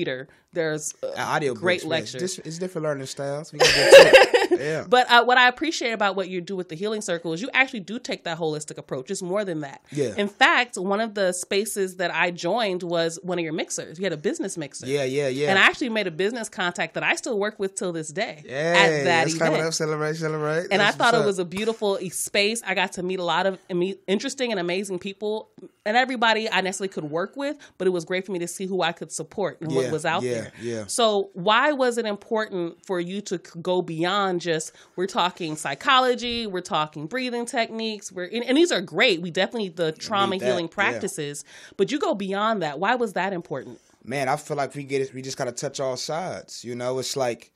There's 0.53 0.93
uh, 1.03 1.07
audio 1.17 1.53
great 1.53 1.81
books, 1.81 1.85
lectures. 1.89 2.21
It's, 2.23 2.37
it's 2.39 2.57
different 2.57 2.83
learning 2.85 3.05
styles. 3.07 3.51
We 3.53 3.59
can 3.59 3.67
get 3.67 3.91
to 3.91 4.19
it. 4.21 4.33
Yeah. 4.57 4.85
But 4.89 5.11
uh, 5.11 5.23
what 5.23 5.37
I 5.37 5.49
appreciate 5.49 5.91
about 5.91 6.15
what 6.15 6.29
you 6.29 6.41
do 6.41 6.55
with 6.55 6.69
the 6.69 6.75
Healing 6.75 7.01
Circle 7.01 7.31
is 7.33 7.43
you 7.43 7.49
actually 7.53 7.81
do 7.81 7.99
take 7.99 8.23
that 8.23 8.39
holistic 8.39 8.79
approach. 8.79 9.11
It's 9.11 9.21
more 9.21 9.45
than 9.45 9.59
that. 9.61 9.83
Yeah. 9.91 10.15
In 10.17 10.27
fact, 10.27 10.77
one 10.77 10.99
of 10.99 11.13
the 11.13 11.31
spaces 11.33 11.97
that 11.97 12.11
I 12.11 12.31
joined 12.31 12.81
was 12.81 13.19
one 13.21 13.37
of 13.37 13.43
your 13.43 13.53
mixers. 13.53 13.99
You 13.99 14.05
had 14.05 14.13
a 14.13 14.17
business 14.17 14.57
mixer. 14.57 14.87
yeah, 14.87 15.03
yeah, 15.03 15.27
yeah. 15.27 15.49
And 15.51 15.59
I 15.59 15.63
actually 15.63 15.89
made 15.89 16.07
a 16.07 16.11
business 16.11 16.49
contact 16.49 16.95
that 16.95 17.03
I 17.03 17.13
still 17.15 17.37
work 17.37 17.59
with 17.59 17.75
till 17.75 17.91
this 17.91 18.07
day 18.07 18.41
Hey, 18.47 19.01
at 19.01 19.03
that 19.03 19.27
event. 19.31 19.61
up, 19.63 19.73
celebrate, 19.75 20.15
celebrate. 20.15 20.67
And 20.71 20.81
I 20.81 20.89
thought 20.89 21.13
it 21.13 21.23
was 21.25 21.37
a 21.37 21.45
beautiful 21.45 21.97
space. 22.09 22.63
I 22.65 22.73
got 22.73 22.93
to 22.93 23.03
meet 23.03 23.19
a 23.19 23.23
lot 23.25 23.45
of 23.45 23.59
interesting 24.07 24.49
and 24.51 24.59
amazing 24.59 24.97
people, 24.97 25.49
and 25.85 25.95
everybody 25.95 26.49
I 26.49 26.61
necessarily 26.61 26.89
could 26.91 27.03
work 27.03 27.35
with. 27.35 27.57
But 27.77 27.85
it 27.85 27.91
was 27.91 28.05
great 28.05 28.25
for 28.25 28.31
me 28.31 28.39
to 28.39 28.47
see 28.47 28.65
who 28.65 28.81
I 28.81 28.91
could 28.91 29.11
support 29.11 29.61
and 29.61 29.71
Yeah, 29.71 29.77
what 29.77 29.86
was 29.91 30.05
out 30.05 30.23
yeah, 30.23 30.33
there. 30.33 30.51
yeah. 30.61 30.83
So 30.87 31.29
why 31.33 31.71
was 31.71 31.97
it 31.97 32.05
important 32.05 32.85
for 32.85 32.99
you 32.99 33.21
to 33.21 33.37
go 33.37 33.81
beyond 33.81 34.41
just 34.41 34.71
we're 34.95 35.07
talking 35.07 35.55
psychology, 35.55 36.47
we're 36.47 36.61
talking 36.61 37.07
breathing 37.07 37.45
techniques, 37.45 38.11
we're 38.11 38.25
and, 38.25 38.43
and 38.43 38.57
these 38.57 38.71
are 38.71 38.81
great. 38.81 39.21
We 39.21 39.31
definitely 39.31 39.69
need 39.69 39.77
the 39.77 39.91
trauma 39.91 40.35
need 40.35 40.41
that, 40.41 40.47
healing 40.47 40.65
yeah. 40.65 40.73
practices, 40.73 41.43
but 41.77 41.91
you 41.91 41.99
go 41.99 42.13
beyond 42.13 42.61
that. 42.61 42.79
Why 42.79 42.95
was 42.95 43.13
that 43.13 43.33
important? 43.33 43.79
man, 44.07 44.29
I 44.29 44.37
feel 44.37 44.57
like 44.57 44.73
we 44.73 44.83
get 44.83 45.01
it. 45.01 45.13
We 45.13 45.21
just 45.21 45.37
gotta 45.37 45.51
touch 45.51 45.79
all 45.79 45.97
sides. 45.97 46.63
You 46.63 46.75
know, 46.75 46.97
it's 46.97 47.15
like, 47.17 47.51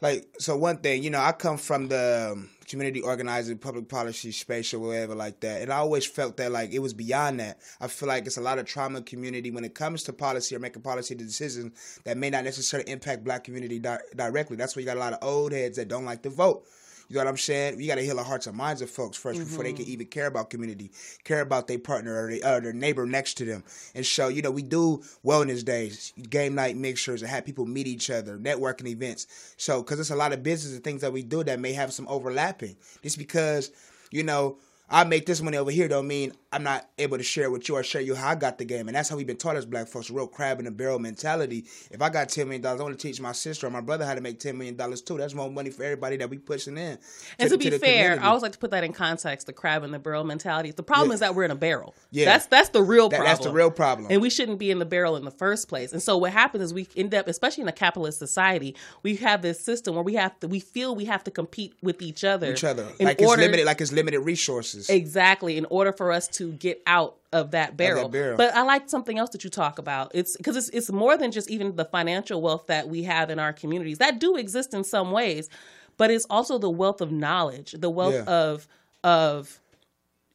like 0.00 0.26
so. 0.38 0.56
One 0.56 0.78
thing, 0.78 1.02
you 1.02 1.10
know, 1.10 1.20
I 1.20 1.32
come 1.32 1.56
from 1.56 1.88
the 1.88 2.30
um, 2.32 2.50
community 2.68 3.00
organizing, 3.00 3.58
public 3.58 3.88
policy 3.88 4.32
space 4.32 4.72
or 4.72 4.78
whatever 4.78 5.14
like 5.14 5.40
that, 5.40 5.62
and 5.62 5.72
I 5.72 5.76
always 5.76 6.06
felt 6.06 6.36
that 6.36 6.52
like 6.52 6.72
it 6.72 6.80
was 6.80 6.94
beyond 6.94 7.40
that. 7.40 7.60
I 7.80 7.88
feel 7.88 8.08
like 8.08 8.26
it's 8.26 8.36
a 8.36 8.42
lot 8.42 8.58
of 8.58 8.66
trauma 8.66 9.02
community 9.02 9.50
when 9.50 9.64
it 9.64 9.74
comes 9.74 10.02
to 10.04 10.12
policy 10.12 10.54
or 10.54 10.58
making 10.58 10.82
policy 10.82 11.14
decisions 11.14 12.00
that 12.04 12.16
may 12.16 12.30
not 12.30 12.44
necessarily 12.44 12.90
impact 12.90 13.24
Black 13.24 13.44
community 13.44 13.78
di- 13.78 13.98
directly. 14.14 14.56
That's 14.56 14.76
why 14.76 14.80
you 14.80 14.86
got 14.86 14.96
a 14.96 15.00
lot 15.00 15.12
of 15.12 15.18
old 15.22 15.52
heads 15.52 15.76
that 15.76 15.88
don't 15.88 16.04
like 16.04 16.22
to 16.22 16.30
vote. 16.30 16.64
You 17.08 17.14
know 17.14 17.20
what 17.20 17.30
I'm 17.30 17.36
saying? 17.38 17.78
We 17.78 17.86
got 17.86 17.94
to 17.94 18.02
heal 18.02 18.16
the 18.16 18.22
hearts 18.22 18.46
and 18.46 18.56
minds 18.56 18.82
of 18.82 18.90
folks 18.90 19.16
1st 19.18 19.38
before 19.38 19.64
they 19.64 19.72
can 19.72 19.84
mm-hmm. 19.84 19.92
even 19.92 20.06
care 20.08 20.26
about 20.26 20.50
community, 20.50 20.90
care 21.24 21.40
about 21.40 21.66
their 21.66 21.78
partner 21.78 22.24
or, 22.24 22.30
they, 22.30 22.42
or 22.42 22.60
their 22.60 22.74
neighbor 22.74 23.06
next 23.06 23.34
to 23.34 23.46
them. 23.46 23.64
And 23.94 24.04
so, 24.04 24.28
you 24.28 24.42
know, 24.42 24.50
we 24.50 24.62
do 24.62 25.02
wellness 25.24 25.64
days, 25.64 26.12
game 26.28 26.54
night 26.54 26.76
mixtures, 26.76 27.22
and 27.22 27.30
have 27.30 27.46
people 27.46 27.64
meet 27.64 27.86
each 27.86 28.10
other, 28.10 28.36
networking 28.36 28.88
events. 28.88 29.54
So, 29.56 29.82
because 29.82 30.00
it's 30.00 30.10
a 30.10 30.16
lot 30.16 30.34
of 30.34 30.42
business 30.42 30.74
and 30.74 30.84
things 30.84 31.00
that 31.00 31.12
we 31.12 31.22
do 31.22 31.42
that 31.44 31.60
may 31.60 31.72
have 31.72 31.94
some 31.94 32.06
overlapping. 32.08 32.76
Just 33.02 33.16
because, 33.16 33.70
you 34.10 34.22
know, 34.22 34.58
I 34.90 35.04
make 35.04 35.24
this 35.24 35.42
money 35.42 35.56
over 35.56 35.70
here 35.70 35.88
don't 35.88 36.08
mean 36.08 36.32
I'm 36.50 36.62
not 36.62 36.88
able 36.96 37.18
to 37.18 37.22
share 37.22 37.50
with 37.50 37.68
you 37.68 37.74
or 37.76 37.82
share 37.82 38.00
you 38.00 38.14
how 38.14 38.30
I 38.30 38.34
got 38.34 38.56
the 38.56 38.64
game. 38.64 38.88
And 38.88 38.96
that's 38.96 39.10
how 39.10 39.16
we've 39.16 39.26
been 39.26 39.36
taught 39.36 39.56
as 39.56 39.66
black 39.66 39.86
folks, 39.86 40.08
a 40.08 40.14
real 40.14 40.26
crab 40.26 40.60
in 40.60 40.66
a 40.66 40.70
barrel 40.70 40.98
mentality. 40.98 41.66
If 41.90 42.00
I 42.00 42.08
got 42.08 42.28
$10 42.28 42.46
million, 42.46 42.64
I 42.64 42.72
want 42.74 42.98
to 42.98 43.06
teach 43.06 43.20
my 43.20 43.32
sister 43.32 43.66
or 43.66 43.70
my 43.70 43.82
brother 43.82 44.06
how 44.06 44.14
to 44.14 44.22
make 44.22 44.40
$10 44.40 44.54
million 44.56 44.74
too. 45.04 45.18
That's 45.18 45.34
more 45.34 45.50
money 45.50 45.68
for 45.68 45.82
everybody 45.84 46.16
that 46.16 46.30
we 46.30 46.38
pushing 46.38 46.78
in. 46.78 46.96
And 47.38 47.50
to, 47.50 47.58
be 47.58 47.68
the 47.68 47.78
fair, 47.78 47.92
community. 48.04 48.22
I 48.22 48.28
always 48.28 48.42
like 48.42 48.52
to 48.52 48.58
put 48.58 48.70
that 48.70 48.82
in 48.82 48.94
context: 48.94 49.46
the 49.46 49.52
crab 49.52 49.84
in 49.84 49.90
the 49.90 49.98
barrel 49.98 50.24
mentality. 50.24 50.70
The 50.70 50.82
problem 50.82 51.10
Yeah. 51.10 51.14
is 51.14 51.20
that 51.20 51.34
we're 51.34 51.44
in 51.44 51.50
a 51.50 51.54
barrel. 51.56 51.94
Yeah. 52.12 52.24
that's 52.24 52.46
that's 52.46 52.70
the 52.70 52.82
real 52.82 53.10
That- 53.10 53.16
problem. 53.18 53.34
that's 53.36 53.44
the 53.44 53.52
real 53.52 53.70
problem. 53.70 54.06
and 54.10 54.22
we 54.22 54.30
shouldn't 54.30 54.58
be 54.58 54.70
in 54.70 54.78
the 54.78 54.86
barrel 54.86 55.16
in 55.16 55.26
the 55.26 55.30
first 55.30 55.68
place. 55.68 55.92
And 55.92 56.02
so 56.02 56.16
what 56.16 56.32
happens 56.32 56.64
is 56.64 56.72
we 56.72 56.88
end 56.96 57.14
up, 57.14 57.28
especially 57.28 57.62
in 57.62 57.68
a 57.68 57.72
capitalist 57.72 58.18
society, 58.18 58.74
we 59.02 59.16
have 59.16 59.42
this 59.42 59.60
system 59.60 59.94
where 59.96 60.04
we 60.04 60.14
have 60.14 60.40
to, 60.40 60.48
we 60.48 60.60
feel 60.60 60.94
we 60.96 61.04
have 61.04 61.24
to 61.24 61.30
compete 61.30 61.74
with 61.82 62.00
each 62.00 62.24
other, 62.24 62.50
each 62.52 62.64
other. 62.64 62.84
Like 62.98 63.20
order- 63.20 63.42
it's 63.42 63.46
limited, 63.48 63.66
like 63.66 63.82
it's 63.82 63.92
limited 63.92 64.20
resources. 64.20 64.88
Exactly, 64.88 65.58
in 65.58 65.66
order 65.66 65.92
for 65.92 66.10
us 66.10 66.26
to 66.28 66.37
get 66.52 66.80
out 66.86 67.16
of 67.32 67.50
that 67.50 67.76
barrel. 67.76 68.08
barrel. 68.08 68.36
But 68.36 68.54
I 68.54 68.62
like 68.62 68.88
something 68.88 69.18
else 69.18 69.30
that 69.30 69.44
you 69.44 69.50
talk 69.50 69.78
about. 69.78 70.12
It's 70.14 70.36
because 70.36 70.56
it's 70.56 70.68
it's 70.70 70.90
more 70.90 71.16
than 71.16 71.30
just 71.32 71.50
even 71.50 71.76
the 71.76 71.84
financial 71.84 72.40
wealth 72.40 72.66
that 72.68 72.88
we 72.88 73.02
have 73.02 73.28
in 73.30 73.38
our 73.38 73.52
communities 73.52 73.98
that 73.98 74.18
do 74.18 74.36
exist 74.36 74.72
in 74.72 74.84
some 74.84 75.10
ways, 75.10 75.50
but 75.98 76.10
it's 76.10 76.26
also 76.30 76.58
the 76.58 76.70
wealth 76.70 77.00
of 77.00 77.12
knowledge, 77.12 77.72
the 77.78 77.90
wealth 77.90 78.14
Yeah. 78.14 78.22
of 78.24 78.66
of 79.04 79.60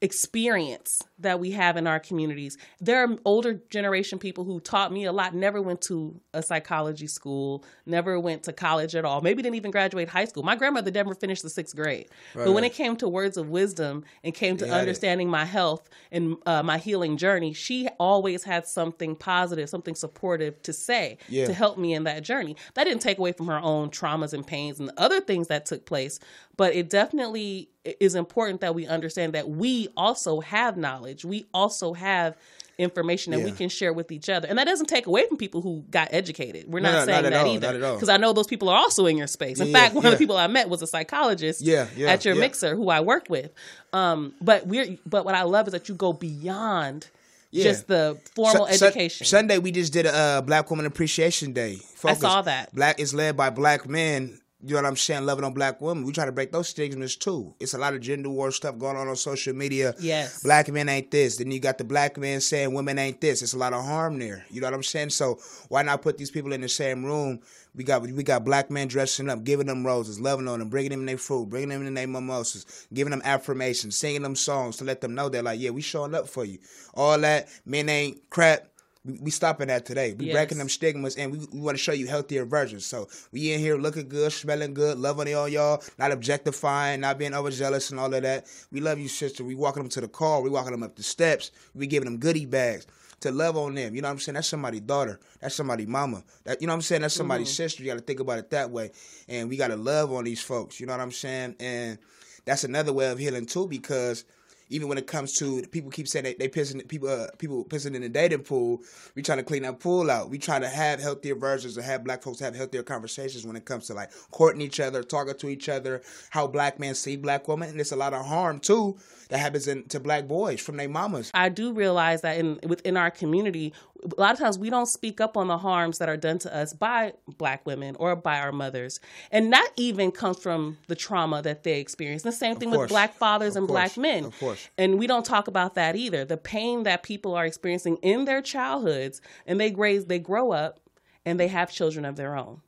experience 0.01 1.01
that 1.23 1.39
we 1.39 1.51
have 1.51 1.75
in 1.75 1.87
our 1.87 1.99
communities. 1.99 2.57
There 2.79 3.03
are 3.03 3.17
older 3.25 3.59
generation 3.69 4.19
people 4.19 4.43
who 4.45 4.59
taught 4.59 4.93
me 4.93 5.05
a 5.05 5.11
lot, 5.11 5.33
never 5.33 5.61
went 5.61 5.81
to 5.83 6.19
a 6.33 6.41
psychology 6.43 7.07
school, 7.07 7.65
never 7.85 8.19
went 8.19 8.43
to 8.43 8.53
college 8.53 8.95
at 8.95 9.03
all, 9.05 9.21
maybe 9.21 9.41
didn't 9.41 9.55
even 9.55 9.71
graduate 9.71 10.09
high 10.09 10.25
school. 10.25 10.43
My 10.43 10.55
grandmother 10.55 10.91
never 10.91 11.15
finished 11.15 11.43
the 11.43 11.49
sixth 11.49 11.75
grade. 11.75 12.07
but 12.33 12.51
when 12.53 12.63
it 12.63 12.73
came 12.73 12.95
to 12.97 13.07
words 13.09 13.37
of 13.37 13.49
wisdom 13.49 14.03
and 14.23 14.33
came 14.33 14.57
to 14.57 14.65
understanding 14.79 15.29
my 15.29 15.45
health 15.45 15.89
and 16.11 16.37
uh, 16.45 16.61
my 16.63 16.77
healing 16.77 17.17
journey, 17.17 17.53
she 17.53 17.87
always 17.99 18.43
had 18.43 18.67
something 18.67 19.15
positive, 19.15 19.69
something 19.69 19.95
supportive 19.95 20.61
to 20.63 20.73
say 20.73 21.17
Yeah. 21.29 21.45
to 21.47 21.53
help 21.53 21.77
me 21.77 21.93
in 21.93 22.03
that 22.03 22.23
journey. 22.23 22.55
That 22.75 22.83
didn't 22.85 23.01
take 23.01 23.17
away 23.17 23.31
from 23.31 23.47
her 23.47 23.59
own 23.59 23.89
traumas 23.89 24.33
and 24.33 24.45
pains 24.45 24.79
and 24.79 24.91
other 24.97 25.19
things 25.21 25.47
that 25.47 25.65
took 25.65 25.85
place, 25.85 26.19
but 26.57 26.73
it 26.75 26.89
definitely 26.89 27.69
is 27.99 28.15
important 28.15 28.61
that 28.61 28.73
we 28.73 28.87
understand 28.87 29.33
that 29.33 29.49
we 29.49 29.89
also 29.97 30.39
have 30.39 30.77
knowledge. 30.77 31.12
We 31.23 31.45
also 31.53 31.93
have 31.93 32.35
information 32.79 33.31
that 33.31 33.39
we 33.41 33.51
can 33.51 33.69
share 33.69 33.93
with 33.93 34.11
each 34.11 34.29
other. 34.29 34.47
And 34.47 34.57
that 34.57 34.63
doesn't 34.65 34.87
take 34.87 35.05
away 35.05 35.27
from 35.27 35.37
people 35.37 35.61
who 35.61 35.83
got 35.91 36.07
educated. 36.11 36.65
We're 36.67 36.79
No, 36.79 36.91
not 36.91 36.99
no, 36.99 37.05
saying 37.05 37.23
not 37.23 37.29
that 37.29 37.45
all, 37.45 37.53
either. 37.53 37.67
not 37.67 37.75
at 37.75 37.83
all. 37.83 37.93
Because 37.95 38.09
I 38.09 38.17
know 38.17 38.33
those 38.33 38.47
people 38.47 38.67
are 38.69 38.77
also 38.77 39.05
in 39.05 39.15
your 39.15 39.27
space. 39.27 39.59
In 39.59 39.67
Yeah, 39.67 39.73
fact, 39.73 39.93
one 39.95 40.05
of 40.05 40.11
the 40.11 40.17
people 40.17 40.35
I 40.37 40.47
met 40.47 40.69
was 40.69 40.81
a 40.81 40.87
psychologist 40.87 41.61
Yeah, 41.61 41.87
yeah, 41.95 42.09
at 42.11 42.25
your 42.25 42.33
yeah. 42.33 42.39
mixer 42.41 42.75
who 42.75 42.89
I 42.89 43.01
work 43.01 43.27
with. 43.29 43.51
Um, 43.93 44.33
but 44.41 44.65
we're 44.65 44.97
but 45.05 45.23
what 45.23 45.35
I 45.35 45.43
love 45.43 45.67
is 45.67 45.73
that 45.73 45.87
you 45.87 45.93
go 45.93 46.13
beyond 46.13 47.07
Yeah. 47.51 47.63
just 47.65 47.87
the 47.87 48.17
formal 48.35 48.65
education. 48.65 49.27
Sunday 49.27 49.59
we 49.59 49.71
just 49.71 49.93
did 49.93 50.07
a 50.07 50.13
uh, 50.15 50.41
Black 50.41 50.67
Woman 50.71 50.87
Appreciation 50.87 51.53
Day. 51.53 51.75
Focus. 51.75 52.21
saw 52.21 52.41
that. 52.41 52.73
Black 52.73 52.99
is 52.99 53.13
led 53.13 53.37
by 53.37 53.51
black 53.51 53.87
men. 53.87 54.39
You 54.65 54.75
know 54.75 54.83
what 54.83 54.87
I'm 54.87 54.95
saying? 54.95 55.25
Loving 55.25 55.43
on 55.43 55.53
black 55.53 55.81
women. 55.81 56.05
We 56.05 56.13
try 56.13 56.25
to 56.25 56.31
break 56.31 56.53
those 56.53 56.69
stigmas 56.69 57.17
too. 57.17 57.53
It's 57.59 57.73
a 57.73 57.77
lot 57.77 57.93
of 57.93 57.99
gender 57.99 58.29
war 58.29 58.49
stuff 58.49 58.77
going 58.77 58.95
on 58.95 59.09
on 59.09 59.15
social 59.17 59.53
media. 59.53 59.93
Yes. 59.99 60.41
Black 60.41 60.69
men 60.69 60.87
ain't 60.87 61.11
this. 61.11 61.35
Then 61.35 61.51
you 61.51 61.59
got 61.59 61.77
the 61.77 61.83
black 61.83 62.17
men 62.17 62.39
saying 62.39 62.73
women 62.73 62.97
ain't 62.97 63.19
this. 63.19 63.41
It's 63.41 63.53
a 63.53 63.57
lot 63.57 63.73
of 63.73 63.83
harm 63.83 64.19
there. 64.19 64.45
You 64.49 64.61
know 64.61 64.67
what 64.67 64.73
I'm 64.73 64.83
saying? 64.83 65.09
So 65.09 65.39
why 65.67 65.81
not 65.83 66.01
put 66.01 66.17
these 66.17 66.31
people 66.31 66.53
in 66.53 66.61
the 66.61 66.69
same 66.69 67.03
room? 67.03 67.41
We 67.75 67.83
got 67.83 68.03
we 68.03 68.23
got 68.23 68.45
black 68.45 68.69
men 68.69 68.87
dressing 68.87 69.29
up, 69.29 69.43
giving 69.43 69.65
them 69.65 69.85
roses, 69.85 70.19
loving 70.19 70.47
on 70.47 70.59
them, 70.59 70.69
bringing 70.69 70.91
them 70.91 71.05
their 71.05 71.17
food, 71.17 71.49
bringing 71.49 71.69
them 71.69 71.85
in 71.85 71.93
their 71.93 72.07
mimosas, 72.07 72.87
giving 72.93 73.11
them 73.11 73.21
affirmations, 73.25 73.97
singing 73.97 74.21
them 74.21 74.35
songs 74.35 74.77
to 74.77 74.85
let 74.85 75.01
them 75.01 75.15
know 75.15 75.27
that 75.27 75.43
like, 75.43 75.59
yeah, 75.59 75.71
we 75.71 75.81
showing 75.81 76.15
up 76.15 76.29
for 76.29 76.45
you. 76.45 76.59
All 76.93 77.19
that 77.19 77.49
men 77.65 77.89
ain't 77.89 78.29
crap. 78.29 78.67
We, 79.05 79.19
we 79.21 79.31
stopping 79.31 79.67
that 79.67 79.85
today. 79.85 80.13
We 80.13 80.25
Yes. 80.27 80.33
breaking 80.33 80.57
them 80.57 80.69
stigmas, 80.69 81.15
and 81.17 81.31
we, 81.31 81.39
we 81.51 81.59
want 81.59 81.77
to 81.77 81.83
show 81.83 81.91
you 81.91 82.07
healthier 82.07 82.45
versions. 82.45 82.85
So 82.85 83.07
we 83.31 83.51
in 83.51 83.59
here 83.59 83.77
looking 83.77 84.07
good, 84.07 84.31
smelling 84.31 84.73
good, 84.73 84.97
loving 84.97 85.33
on 85.35 85.51
y'all, 85.51 85.83
not 85.97 86.11
objectifying, 86.11 87.01
not 87.01 87.17
being 87.17 87.33
overzealous 87.33 87.91
and 87.91 87.99
all 87.99 88.13
of 88.13 88.21
that. 88.23 88.45
We 88.71 88.79
love 88.79 88.99
you, 88.99 89.07
sister. 89.09 89.43
We 89.43 89.55
walking 89.55 89.83
them 89.83 89.89
to 89.89 90.01
the 90.01 90.07
car. 90.07 90.41
We 90.41 90.49
walking 90.49 90.71
them 90.71 90.83
up 90.83 90.95
the 90.95 91.03
steps. 91.03 91.51
We 91.75 91.87
giving 91.87 92.05
them 92.05 92.17
goodie 92.17 92.45
bags 92.45 92.87
to 93.21 93.31
love 93.31 93.55
on 93.57 93.75
them. 93.75 93.95
You 93.95 94.01
know 94.01 94.07
what 94.07 94.13
I'm 94.13 94.19
saying? 94.19 94.35
That's 94.35 94.47
somebody's 94.47 94.81
daughter. 94.81 95.19
That's 95.41 95.55
somebody's 95.55 95.87
mama. 95.87 96.23
That 96.45 96.61
you 96.61 96.67
know 96.67 96.73
what 96.73 96.77
I'm 96.77 96.81
saying? 96.81 97.01
That's 97.01 97.13
somebody's 97.13 97.47
Mm-hmm. 97.47 97.53
sister. 97.55 97.83
You 97.83 97.89
got 97.91 97.99
to 97.99 98.03
think 98.05 98.19
about 98.19 98.39
it 98.39 98.49
that 98.51 98.69
way. 98.69 98.91
And 99.27 99.49
we 99.49 99.57
got 99.57 99.67
to 99.69 99.75
love 99.77 100.11
on 100.13 100.23
these 100.23 100.41
folks. 100.41 100.79
You 100.79 100.85
know 100.87 100.93
what 100.93 101.01
I'm 101.01 101.11
saying? 101.11 101.55
And 101.59 101.97
that's 102.45 102.63
another 102.65 102.91
way 102.93 103.09
of 103.09 103.17
healing 103.17 103.45
too, 103.45 103.67
because 103.67 104.25
even 104.69 104.87
when 104.87 104.97
it 104.97 105.07
comes 105.07 105.33
to 105.33 105.61
people 105.67 105.91
keep 105.91 106.07
saying 106.07 106.23
they, 106.23 106.33
they 106.33 106.49
pissing 106.49 106.87
people 106.87 107.09
uh, 107.09 107.27
people 107.37 107.65
pissing 107.65 107.95
in 107.95 108.01
the 108.01 108.09
dating 108.09 108.43
pool, 108.43 108.81
we 109.15 109.21
trying 109.21 109.37
to 109.37 109.43
clean 109.43 109.63
that 109.63 109.79
pool 109.79 110.09
out. 110.09 110.29
We 110.29 110.37
trying 110.37 110.61
to 110.61 110.69
have 110.69 110.99
healthier 110.99 111.35
versions 111.35 111.77
or 111.77 111.81
have 111.81 112.03
black 112.03 112.23
folks 112.23 112.39
have 112.39 112.55
healthier 112.55 112.83
conversations 112.83 113.45
when 113.45 113.55
it 113.55 113.65
comes 113.65 113.87
to 113.87 113.93
like 113.93 114.11
courting 114.31 114.61
each 114.61 114.79
other, 114.79 115.03
talking 115.03 115.35
to 115.35 115.49
each 115.49 115.69
other, 115.69 116.01
how 116.29 116.47
black 116.47 116.79
men 116.79 116.95
see 116.95 117.15
black 117.15 117.47
women, 117.47 117.69
and 117.69 117.79
it's 117.79 117.91
a 117.91 117.95
lot 117.95 118.13
of 118.13 118.25
harm 118.25 118.59
too 118.59 118.97
that 119.29 119.39
happens 119.39 119.67
in, 119.67 119.83
to 119.87 119.99
black 119.99 120.27
boys 120.27 120.61
from 120.61 120.77
their 120.77 120.89
mamas. 120.89 121.31
I 121.33 121.49
do 121.49 121.73
realize 121.73 122.21
that 122.21 122.37
in 122.37 122.59
within 122.67 122.97
our 122.97 123.11
community, 123.11 123.73
a 124.17 124.19
lot 124.21 124.33
of 124.33 124.39
times 124.39 124.57
we 124.57 124.69
don't 124.69 124.87
speak 124.87 125.21
up 125.21 125.37
on 125.37 125.47
the 125.47 125.57
harms 125.57 125.97
that 125.99 126.09
are 126.09 126.17
done 126.17 126.39
to 126.39 126.55
us 126.55 126.73
by 126.73 127.13
black 127.37 127.65
women 127.65 127.95
or 127.99 128.15
by 128.15 128.39
our 128.39 128.51
mothers. 128.51 128.99
And 129.31 129.51
that 129.53 129.71
even 129.77 130.11
comes 130.11 130.39
from 130.39 130.77
the 130.87 130.95
trauma 130.95 131.41
that 131.41 131.63
they 131.63 131.79
experience. 131.79 132.23
The 132.23 132.31
same 132.31 132.55
thing 132.55 132.71
with 132.71 132.89
black 132.89 133.13
fathers 133.15 133.55
Of 133.55 133.63
and 133.63 133.67
course. 133.67 133.95
black 133.95 133.97
men. 133.97 134.25
Of 134.25 134.39
course. 134.39 134.69
And 134.77 134.99
we 134.99 135.07
don't 135.07 135.25
talk 135.25 135.47
about 135.47 135.75
that 135.75 135.95
either. 135.95 136.25
The 136.25 136.37
pain 136.37 136.83
that 136.83 137.03
people 137.03 137.35
are 137.35 137.45
experiencing 137.45 137.97
in 137.97 138.25
their 138.25 138.41
childhoods 138.41 139.21
and 139.45 139.59
they 139.59 139.71
graze 139.71 140.05
they 140.05 140.19
grow 140.19 140.51
up 140.51 140.79
and 141.25 141.39
they 141.39 141.47
have 141.47 141.71
children 141.71 142.05
of 142.05 142.15
their 142.15 142.35
own. 142.35 142.61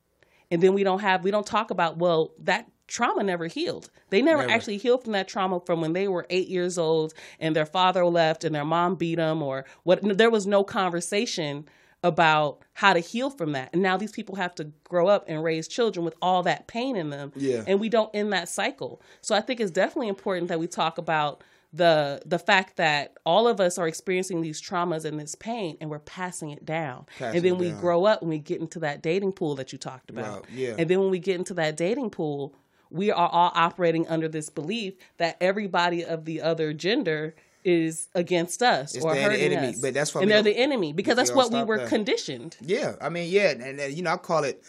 And 0.51 0.61
then 0.61 0.73
we 0.73 0.83
don't 0.83 0.99
have 0.99 1.23
we 1.23 1.31
don't 1.31 1.45
talk 1.47 1.71
about 1.71 1.97
well 1.97 2.31
that 2.39 2.67
trauma 2.87 3.23
never 3.23 3.47
healed. 3.47 3.89
They 4.09 4.21
never, 4.21 4.41
Never. 4.41 4.51
actually 4.53 4.77
healed 4.77 5.03
from 5.03 5.13
that 5.13 5.27
trauma 5.27 5.59
from 5.59 5.81
when 5.81 5.93
they 5.93 6.07
were 6.07 6.25
8 6.29 6.47
years 6.47 6.77
old 6.77 7.13
and 7.39 7.55
their 7.55 7.65
father 7.65 8.05
left 8.05 8.43
and 8.43 8.53
their 8.53 8.65
mom 8.65 8.95
beat 8.95 9.15
them 9.15 9.41
or 9.41 9.65
what 9.83 9.99
there 10.17 10.29
was 10.29 10.45
no 10.45 10.63
conversation 10.63 11.65
about 12.03 12.59
how 12.73 12.93
to 12.93 12.99
heal 12.99 13.31
from 13.31 13.53
that. 13.53 13.69
And 13.73 13.81
now 13.81 13.97
these 13.97 14.11
people 14.11 14.35
have 14.35 14.53
to 14.55 14.65
grow 14.83 15.07
up 15.07 15.25
and 15.27 15.43
raise 15.43 15.67
children 15.67 16.05
with 16.05 16.13
all 16.21 16.43
that 16.43 16.67
pain 16.67 16.95
in 16.95 17.09
them. 17.09 17.31
Yeah. 17.35 17.63
And 17.65 17.79
we 17.79 17.89
don't 17.89 18.11
end 18.13 18.31
that 18.33 18.47
cycle. 18.47 19.01
So 19.21 19.33
I 19.35 19.41
think 19.41 19.59
it's 19.59 19.71
definitely 19.71 20.09
important 20.09 20.49
that 20.49 20.59
we 20.59 20.67
talk 20.67 20.99
about 20.99 21.43
the 21.73 22.21
the 22.25 22.39
fact 22.39 22.77
that 22.77 23.17
all 23.25 23.47
of 23.49 23.59
us 23.59 23.77
are 23.77 23.87
experiencing 23.87 24.39
these 24.41 24.61
traumas 24.61 25.03
and 25.03 25.19
this 25.19 25.35
pain 25.35 25.75
and 25.81 25.89
we're 25.89 25.99
passing 25.99 26.51
it 26.51 26.63
down 26.65 27.05
Passing 27.17 27.35
and 27.37 27.45
then 27.45 27.57
we 27.57 27.69
down. 27.71 27.81
grow 27.81 28.05
up 28.05 28.21
and 28.21 28.29
we 28.29 28.37
get 28.39 28.61
into 28.61 28.79
that 28.79 29.01
dating 29.01 29.33
pool 29.33 29.55
that 29.55 29.73
you 29.73 29.77
talked 29.77 30.09
about 30.09 30.43
Right, 30.43 30.51
yeah. 30.53 30.75
and 30.77 30.89
then 30.89 31.01
when 31.01 31.09
we 31.09 31.19
get 31.19 31.35
into 31.37 31.53
that 31.55 31.75
dating 31.75 32.11
pool 32.11 32.55
we 32.95 33.11
are 33.11 33.29
all 33.29 33.51
operating 33.53 34.07
under 34.07 34.27
this 34.27 34.49
belief 34.49 34.93
that 35.17 35.37
everybody 35.41 36.03
of 36.03 36.25
the 36.25 36.41
other 36.41 36.73
gender 36.73 37.35
is 37.63 38.07
against 38.13 38.61
us 38.61 38.95
It's 38.95 39.03
or 39.03 39.13
the 39.13 39.21
hurting 39.21 39.51
enemy, 39.51 39.69
us 39.69 39.81
but 39.81 39.93
that's 39.93 40.13
why 40.13 40.21
and 40.21 40.31
they're 40.31 40.43
the 40.43 40.55
enemy 40.55 40.93
because 40.93 41.15
that's 41.15 41.33
what 41.33 41.51
we 41.51 41.63
were 41.63 41.79
that. 41.79 41.89
conditioned 41.89 42.55
Yeah, 42.61 42.95
I 43.01 43.09
mean, 43.09 43.31
yeah, 43.31 43.49
and, 43.49 43.79
and 43.79 43.93
you 43.93 44.03
know, 44.03 44.13
I 44.13 44.17
call 44.17 44.43
it 44.43 44.63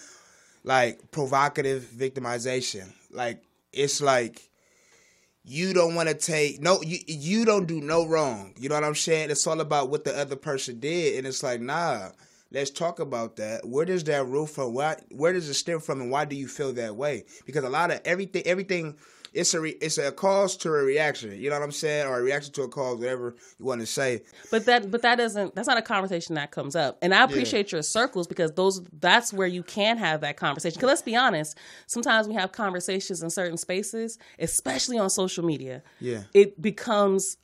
like 0.64 1.11
provocative 1.11 1.85
victimization. 1.85 2.92
Like 3.11 3.42
it's 3.73 4.00
like 4.00 4.50
you 5.45 5.73
don't 5.75 5.95
want 5.95 6.09
to 6.09 6.14
take 6.14 6.61
no, 6.61 6.83
you 6.83 6.99
you 7.06 7.45
don't 7.45 7.66
do 7.66 7.80
no 7.80 8.06
wrong. 8.06 8.54
You 8.59 8.68
know 8.71 8.75
what 8.75 8.85
I'm 8.85 8.95
saying? 8.95 9.30
It's 9.30 9.47
all 9.47 9.61
about 9.61 9.90
what 9.90 10.04
the 10.04 10.18
other 10.18 10.37
person 10.37 10.80
did, 10.80 11.18
and 11.18 11.26
it's 11.26 11.42
like, 11.42 11.61
nah, 11.61 12.09
let's 12.50 12.71
talk 12.71 13.00
about 13.00 13.37
that. 13.37 13.67
Where 13.67 13.85
does 13.85 14.05
that 14.05 14.26
root 14.26 14.50
from? 14.50 14.75
Why? 14.75 14.97
Where 15.11 15.33
does 15.33 15.49
it 15.49 15.55
stem 15.55 15.81
from, 15.81 16.00
and 16.00 16.11
why 16.11 16.25
do 16.25 16.37
you 16.37 16.49
feel 16.49 16.73
that 16.75 16.97
way? 16.97 17.25
Because 17.45 17.65
a 17.65 17.69
lot 17.69 17.91
of 17.91 18.00
everything, 18.05 18.43
everything. 18.47 18.97
It's 19.33 19.53
a 19.53 19.61
re, 19.61 19.71
it's 19.83 19.99
a 19.99 20.12
cause 20.12 20.57
to 20.59 20.71
a 20.71 20.83
reaction, 20.83 21.38
you 21.38 21.50
know 21.50 21.57
what 21.57 21.62
I'm 21.62 21.73
saying, 21.73 22.07
or 22.07 22.21
a 22.21 22.23
reaction 22.23 22.55
to 22.55 22.62
a 22.62 22.69
cause, 22.69 22.99
whatever 22.99 23.37
you 23.59 23.67
want 23.67 23.83
to 23.83 23.87
say. 23.87 24.23
But 24.50 24.65
that 24.65 24.91
but 24.91 25.03
that 25.03 25.17
doesn't 25.17 25.55
that's 25.55 25.69
not 25.69 25.76
a 25.76 25.83
conversation 25.83 26.37
that 26.37 26.53
comes 26.53 26.75
up. 26.75 26.97
And 27.03 27.12
I 27.12 27.23
appreciate 27.23 27.71
your 27.71 27.83
circles 27.83 28.26
because 28.26 28.53
those 28.53 28.81
that's 28.99 29.35
where 29.35 29.47
you 29.47 29.62
can 29.62 29.99
have 29.99 30.23
that 30.23 30.38
conversation. 30.38 30.81
Cuz 30.81 30.87
let's 30.87 31.03
be 31.03 31.17
honest, 31.17 31.59
sometimes 31.87 32.26
we 32.26 32.35
have 32.35 32.53
conversations 32.53 33.23
in 33.23 33.29
certain 33.29 33.59
spaces, 33.59 34.17
especially 34.38 34.97
on 34.97 35.11
social 35.11 35.45
media. 35.45 35.83
Yeah. 36.00 36.23
It 36.33 36.62
becomes 36.62 37.37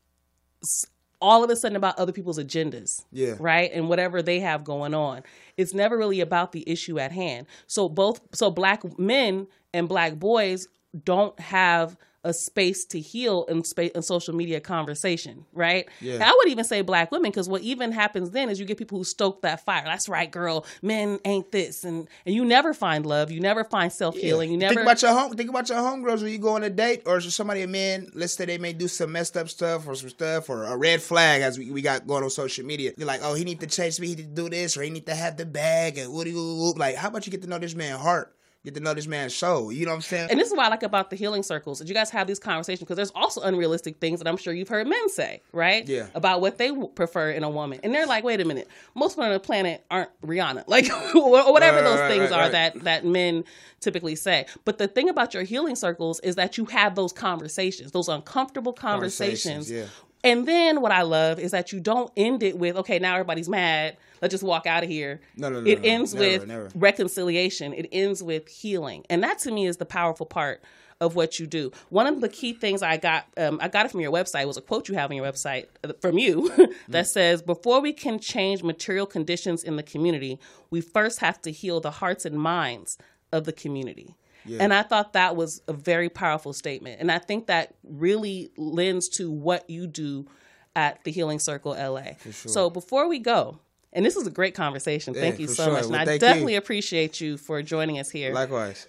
all 1.22 1.42
of 1.42 1.50
a 1.50 1.56
sudden 1.56 1.76
about 1.76 1.98
other 1.98 2.12
people's 2.12 2.38
agendas. 2.38 3.04
Yeah. 3.12 3.36
Right? 3.38 3.70
And 3.72 3.88
whatever 3.88 4.20
they 4.20 4.40
have 4.40 4.64
going 4.64 4.92
on. 4.92 5.22
It's 5.56 5.72
never 5.72 5.96
really 5.96 6.20
about 6.20 6.52
the 6.52 6.68
issue 6.68 6.98
at 6.98 7.12
hand. 7.12 7.46
So 7.66 7.88
both 7.88 8.20
so 8.32 8.50
black 8.50 8.98
men 8.98 9.46
and 9.72 9.88
black 9.88 10.16
boys 10.16 10.68
don't 11.04 11.38
have 11.40 11.96
a 12.24 12.32
space 12.32 12.84
to 12.86 13.00
heal 13.00 13.44
in 13.48 13.64
space 13.64 13.90
in 13.92 14.02
social 14.02 14.34
media 14.34 14.60
conversation, 14.60 15.44
right? 15.52 15.88
Yeah. 16.00 16.18
I 16.22 16.32
would 16.36 16.48
even 16.48 16.64
say 16.64 16.82
black 16.82 17.10
women 17.10 17.30
because 17.30 17.48
what 17.48 17.62
even 17.62 17.90
happens 17.90 18.30
then 18.30 18.48
is 18.48 18.60
you 18.60 18.66
get 18.66 18.78
people 18.78 18.98
who 18.98 19.04
stoke 19.04 19.42
that 19.42 19.64
fire. 19.64 19.82
That's 19.84 20.08
right, 20.08 20.30
girl. 20.30 20.64
Men 20.82 21.18
ain't 21.24 21.50
this, 21.50 21.84
and 21.84 22.08
and 22.24 22.34
you 22.34 22.44
never 22.44 22.74
find 22.74 23.04
love. 23.04 23.30
You 23.30 23.40
never 23.40 23.64
find 23.64 23.92
self 23.92 24.16
healing. 24.16 24.50
You 24.52 24.56
never 24.56 24.74
think 24.74 24.86
about 24.86 25.02
your 25.02 25.12
home. 25.12 25.34
Think 25.34 25.50
about 25.50 25.68
your 25.68 25.78
homegirls 25.78 26.22
when 26.22 26.32
you 26.32 26.38
go 26.38 26.54
on 26.54 26.62
a 26.62 26.70
date, 26.70 27.02
or 27.06 27.18
is 27.18 27.34
somebody 27.34 27.62
a 27.62 27.66
man? 27.66 28.10
Let's 28.14 28.34
say 28.34 28.44
they 28.44 28.58
may 28.58 28.72
do 28.72 28.88
some 28.88 29.12
messed 29.12 29.36
up 29.36 29.48
stuff 29.48 29.88
or 29.88 29.94
some 29.94 30.10
stuff 30.10 30.48
or 30.48 30.64
a 30.64 30.76
red 30.76 31.02
flag 31.02 31.42
as 31.42 31.58
we, 31.58 31.70
we 31.70 31.82
got 31.82 32.06
going 32.06 32.22
on 32.22 32.30
social 32.30 32.64
media. 32.64 32.92
You're 32.96 33.06
like, 33.06 33.20
oh, 33.22 33.34
he 33.34 33.44
need 33.44 33.60
to 33.60 33.66
change 33.66 33.98
me. 33.98 34.08
He 34.08 34.14
need 34.14 34.36
to 34.36 34.42
do 34.42 34.48
this, 34.48 34.76
or 34.76 34.82
he 34.82 34.90
need 34.90 35.06
to 35.06 35.14
have 35.14 35.36
the 35.36 35.46
bag 35.46 35.98
and 35.98 36.12
woody 36.12 36.32
whoop. 36.32 36.78
Like, 36.78 36.94
how 36.94 37.08
about 37.08 37.26
you 37.26 37.32
get 37.32 37.42
to 37.42 37.48
know 37.48 37.58
this 37.58 37.74
man's 37.74 38.00
heart? 38.00 38.36
Get 38.64 38.74
to 38.74 38.80
know 38.80 38.94
this 38.94 39.08
man's 39.08 39.34
soul. 39.34 39.72
You 39.72 39.86
know 39.86 39.90
what 39.90 39.96
I'm 39.96 40.02
saying? 40.02 40.28
And 40.30 40.38
this 40.38 40.48
is 40.48 40.56
why 40.56 40.66
I 40.66 40.68
like 40.68 40.84
about 40.84 41.10
the 41.10 41.16
healing 41.16 41.42
circles 41.42 41.80
that 41.80 41.88
you 41.88 41.94
guys 41.94 42.10
have 42.10 42.28
these 42.28 42.38
conversations 42.38 42.80
because 42.80 42.94
there's 42.94 43.10
also 43.10 43.40
unrealistic 43.40 43.96
things 43.98 44.20
that 44.20 44.28
I'm 44.28 44.36
sure 44.36 44.54
you've 44.54 44.68
heard 44.68 44.86
men 44.86 45.08
say, 45.08 45.42
right? 45.52 45.84
Yeah. 45.88 46.06
About 46.14 46.40
what 46.40 46.58
they 46.58 46.70
prefer 46.94 47.30
in 47.30 47.42
a 47.42 47.50
woman, 47.50 47.80
and 47.82 47.92
they're 47.92 48.06
like, 48.06 48.22
wait 48.22 48.40
a 48.40 48.44
minute, 48.44 48.68
most 48.94 49.16
women 49.16 49.32
on 49.32 49.34
the 49.34 49.40
planet 49.40 49.84
aren't 49.90 50.10
Rihanna, 50.22 50.64
like 50.68 50.88
or 51.14 51.52
whatever 51.52 51.78
Right, 51.78 51.84
those 51.84 51.98
right, 51.98 52.10
things 52.10 52.30
right, 52.30 52.40
are 52.40 52.48
that 52.50 52.84
that 52.84 53.04
men 53.04 53.42
typically 53.80 54.14
say. 54.14 54.46
But 54.64 54.78
the 54.78 54.86
thing 54.86 55.08
about 55.08 55.34
your 55.34 55.42
healing 55.42 55.74
circles 55.74 56.20
is 56.20 56.36
that 56.36 56.56
you 56.56 56.66
have 56.66 56.94
those 56.94 57.12
conversations, 57.12 57.90
those 57.90 58.08
uncomfortable 58.08 58.72
conversations. 58.72 59.68
Conversations, 59.68 59.70
yeah. 59.70 59.86
And 60.24 60.46
then 60.46 60.80
what 60.80 60.92
I 60.92 61.02
love 61.02 61.38
is 61.40 61.50
that 61.50 61.72
you 61.72 61.80
don't 61.80 62.12
end 62.16 62.42
it 62.42 62.56
with, 62.56 62.76
okay, 62.76 62.98
now 62.98 63.14
everybody's 63.14 63.48
mad. 63.48 63.96
Let's 64.20 64.32
just 64.32 64.44
walk 64.44 64.66
out 64.66 64.84
of 64.84 64.88
here. 64.88 65.20
No, 65.36 65.48
no, 65.48 65.60
no, 65.60 65.68
It 65.68 65.82
no, 65.82 65.88
ends 65.88 66.14
never, 66.14 66.26
with 66.26 66.46
never. 66.46 66.70
reconciliation. 66.74 67.72
It 67.72 67.88
ends 67.90 68.22
with 68.22 68.46
healing, 68.48 69.04
and 69.10 69.22
that 69.24 69.38
to 69.40 69.50
me 69.50 69.66
is 69.66 69.78
the 69.78 69.84
powerful 69.86 70.26
part 70.26 70.62
of 71.00 71.16
what 71.16 71.40
you 71.40 71.48
do. 71.48 71.72
One 71.88 72.06
of 72.06 72.20
the 72.20 72.28
key 72.28 72.52
things 72.52 72.80
I 72.80 72.96
got, 72.96 73.26
um, 73.36 73.58
I 73.60 73.66
got 73.66 73.86
it 73.86 73.90
from 73.90 74.00
your 74.00 74.12
website, 74.12 74.46
was 74.46 74.56
a 74.56 74.60
quote 74.60 74.88
you 74.88 74.94
have 74.94 75.10
on 75.10 75.16
your 75.16 75.26
website 75.26 75.66
uh, 75.82 75.92
from 76.00 76.16
you 76.18 76.52
that 76.88 77.08
says, 77.08 77.42
"Before 77.42 77.80
we 77.80 77.92
can 77.92 78.20
change 78.20 78.62
material 78.62 79.06
conditions 79.06 79.64
in 79.64 79.74
the 79.74 79.82
community, 79.82 80.38
we 80.70 80.80
first 80.80 81.18
have 81.18 81.42
to 81.42 81.50
heal 81.50 81.80
the 81.80 81.90
hearts 81.90 82.24
and 82.24 82.36
minds 82.36 82.96
of 83.32 83.42
the 83.44 83.52
community." 83.52 84.14
And 84.48 84.74
I 84.74 84.82
thought 84.82 85.12
that 85.12 85.36
was 85.36 85.62
a 85.68 85.72
very 85.72 86.08
powerful 86.08 86.52
statement, 86.52 87.00
and 87.00 87.10
I 87.10 87.18
think 87.18 87.46
that 87.46 87.74
really 87.84 88.50
lends 88.56 89.08
to 89.10 89.30
what 89.30 89.68
you 89.68 89.86
do 89.86 90.26
at 90.74 91.04
the 91.04 91.10
Healing 91.10 91.38
Circle 91.38 91.72
LA. 91.72 92.12
So 92.30 92.70
before 92.70 93.08
we 93.08 93.18
go. 93.18 93.58
And 93.94 94.06
this 94.06 94.16
is 94.16 94.26
a 94.26 94.30
great 94.30 94.54
conversation. 94.54 95.12
Thank 95.12 95.38
you 95.38 95.46
so 95.46 95.64
sure. 95.64 95.72
much. 95.74 95.82
And 95.82 95.92
Well, 95.92 96.00
I 96.00 96.04
thank 96.06 96.22
you. 96.22 96.26
definitely 96.26 96.54
appreciate 96.54 97.20
you 97.20 97.36
for 97.36 97.60
joining 97.60 97.98
us 97.98 98.08
here. 98.08 98.32
Likewise. 98.32 98.86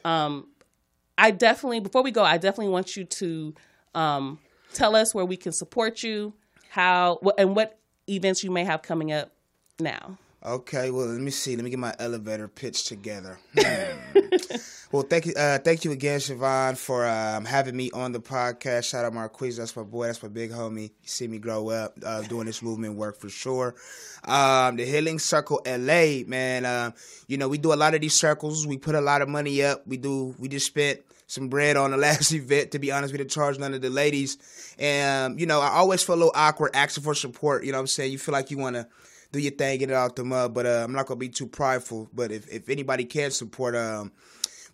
I 1.18 1.32
definitely, 1.32 1.80
before 1.82 2.04
we 2.04 2.12
go, 2.12 2.24
I 2.24 2.38
definitely 2.38 2.72
want 2.72 2.96
you 2.96 3.04
to 3.04 3.54
um, 3.94 4.40
tell 4.74 4.96
us 4.96 5.14
where 5.14 5.26
we 5.26 5.38
can 5.38 5.52
support 5.52 6.04
you, 6.04 6.34
how, 6.70 7.20
and 7.38 7.56
what 7.56 7.78
events 8.10 8.44
you 8.44 8.52
may 8.52 8.64
have 8.64 8.82
coming 8.82 9.12
up 9.12 9.32
now. 9.80 10.18
Okay, 10.46 10.92
well, 10.92 11.06
let 11.06 11.22
me 11.22 11.32
see. 11.32 11.56
Let 11.56 11.64
me 11.64 11.70
get 11.70 11.80
my 11.80 11.96
elevator 12.00 12.48
pitch 12.48 12.86
together. 12.86 13.40
Well, 14.94 15.02
thank 15.02 15.26
you, 15.26 15.34
uh, 15.34 15.58
thank 15.58 15.86
you 15.86 15.92
again, 15.92 16.20
Chavonne, 16.20 16.78
for 16.78 17.08
um, 17.08 17.46
having 17.46 17.76
me 17.76 17.90
on 17.96 18.12
the 18.12 18.20
podcast. 18.20 18.92
Shout 18.92 19.04
out 19.04 19.12
Marquise, 19.12 19.58
that's 19.58 19.76
my 19.76 19.82
boy, 19.82 20.06
that's 20.06 20.22
my 20.22 20.30
big 20.30 20.52
homie. 20.52 20.84
You 20.84 21.08
see 21.08 21.28
me 21.28 21.40
grow 21.40 21.70
up 21.70 21.98
uh, 22.06 22.22
doing 22.22 22.46
this 22.46 22.62
movement 22.62 22.96
work 22.96 23.20
for 23.20 23.28
sure. 23.28 23.74
Um, 24.24 24.76
the 24.76 24.86
Healing 24.86 25.18
Circle 25.18 25.62
LA, 25.66 26.22
man. 26.28 26.68
Uh, 26.68 26.92
you 27.28 27.38
know, 27.38 27.50
we 27.50 27.58
do 27.58 27.74
a 27.74 27.76
lot 27.76 27.96
of 27.96 28.02
these 28.02 28.14
circles. 28.14 28.68
We 28.68 28.78
put 28.78 28.94
a 28.94 29.02
lot 29.02 29.24
of 29.24 29.30
money 29.30 29.64
up. 29.64 29.82
We 29.88 29.98
do. 29.98 30.36
We 30.38 30.48
just 30.48 30.68
spent 30.68 31.00
some 31.26 31.48
bread 31.48 31.76
on 31.76 31.90
the 31.90 31.98
last 32.08 32.32
event. 32.32 32.70
To 32.74 32.78
be 32.78 32.92
honest, 32.92 33.14
we 33.14 33.18
didn't 33.18 33.32
charge 33.32 33.58
none 33.58 33.74
of 33.74 33.82
the 33.82 33.90
ladies. 33.90 34.38
And 34.78 35.40
you 35.40 35.48
know, 35.48 35.60
I 35.60 35.70
always 35.70 36.04
feel 36.04 36.14
a 36.14 36.18
little 36.18 36.34
awkward 36.36 36.76
asking 36.76 37.04
for 37.04 37.16
support. 37.16 37.64
You 37.64 37.72
know 37.72 37.80
what 37.80 37.82
I'm 37.82 37.88
saying? 37.88 38.12
You 38.12 38.20
feel 38.20 38.34
like 38.34 38.52
you 38.52 38.60
want 38.60 38.76
to 38.76 38.88
do 39.32 39.40
your 39.40 39.54
thing, 39.54 39.80
get 39.80 39.90
it 39.90 39.96
out 39.96 40.16
the 40.16 40.24
mud. 40.24 40.54
But 40.54 40.68
uh, 40.68 40.84
I'm 40.84 40.94
not 40.94 41.08
gonna 41.08 41.18
be 41.18 41.30
too 41.30 41.48
prideful. 41.48 42.10
But 42.14 42.32
if, 42.32 42.48
if 42.48 42.70
anybody 42.70 43.06
can 43.06 43.32
support, 43.32 43.76
um, 43.76 44.12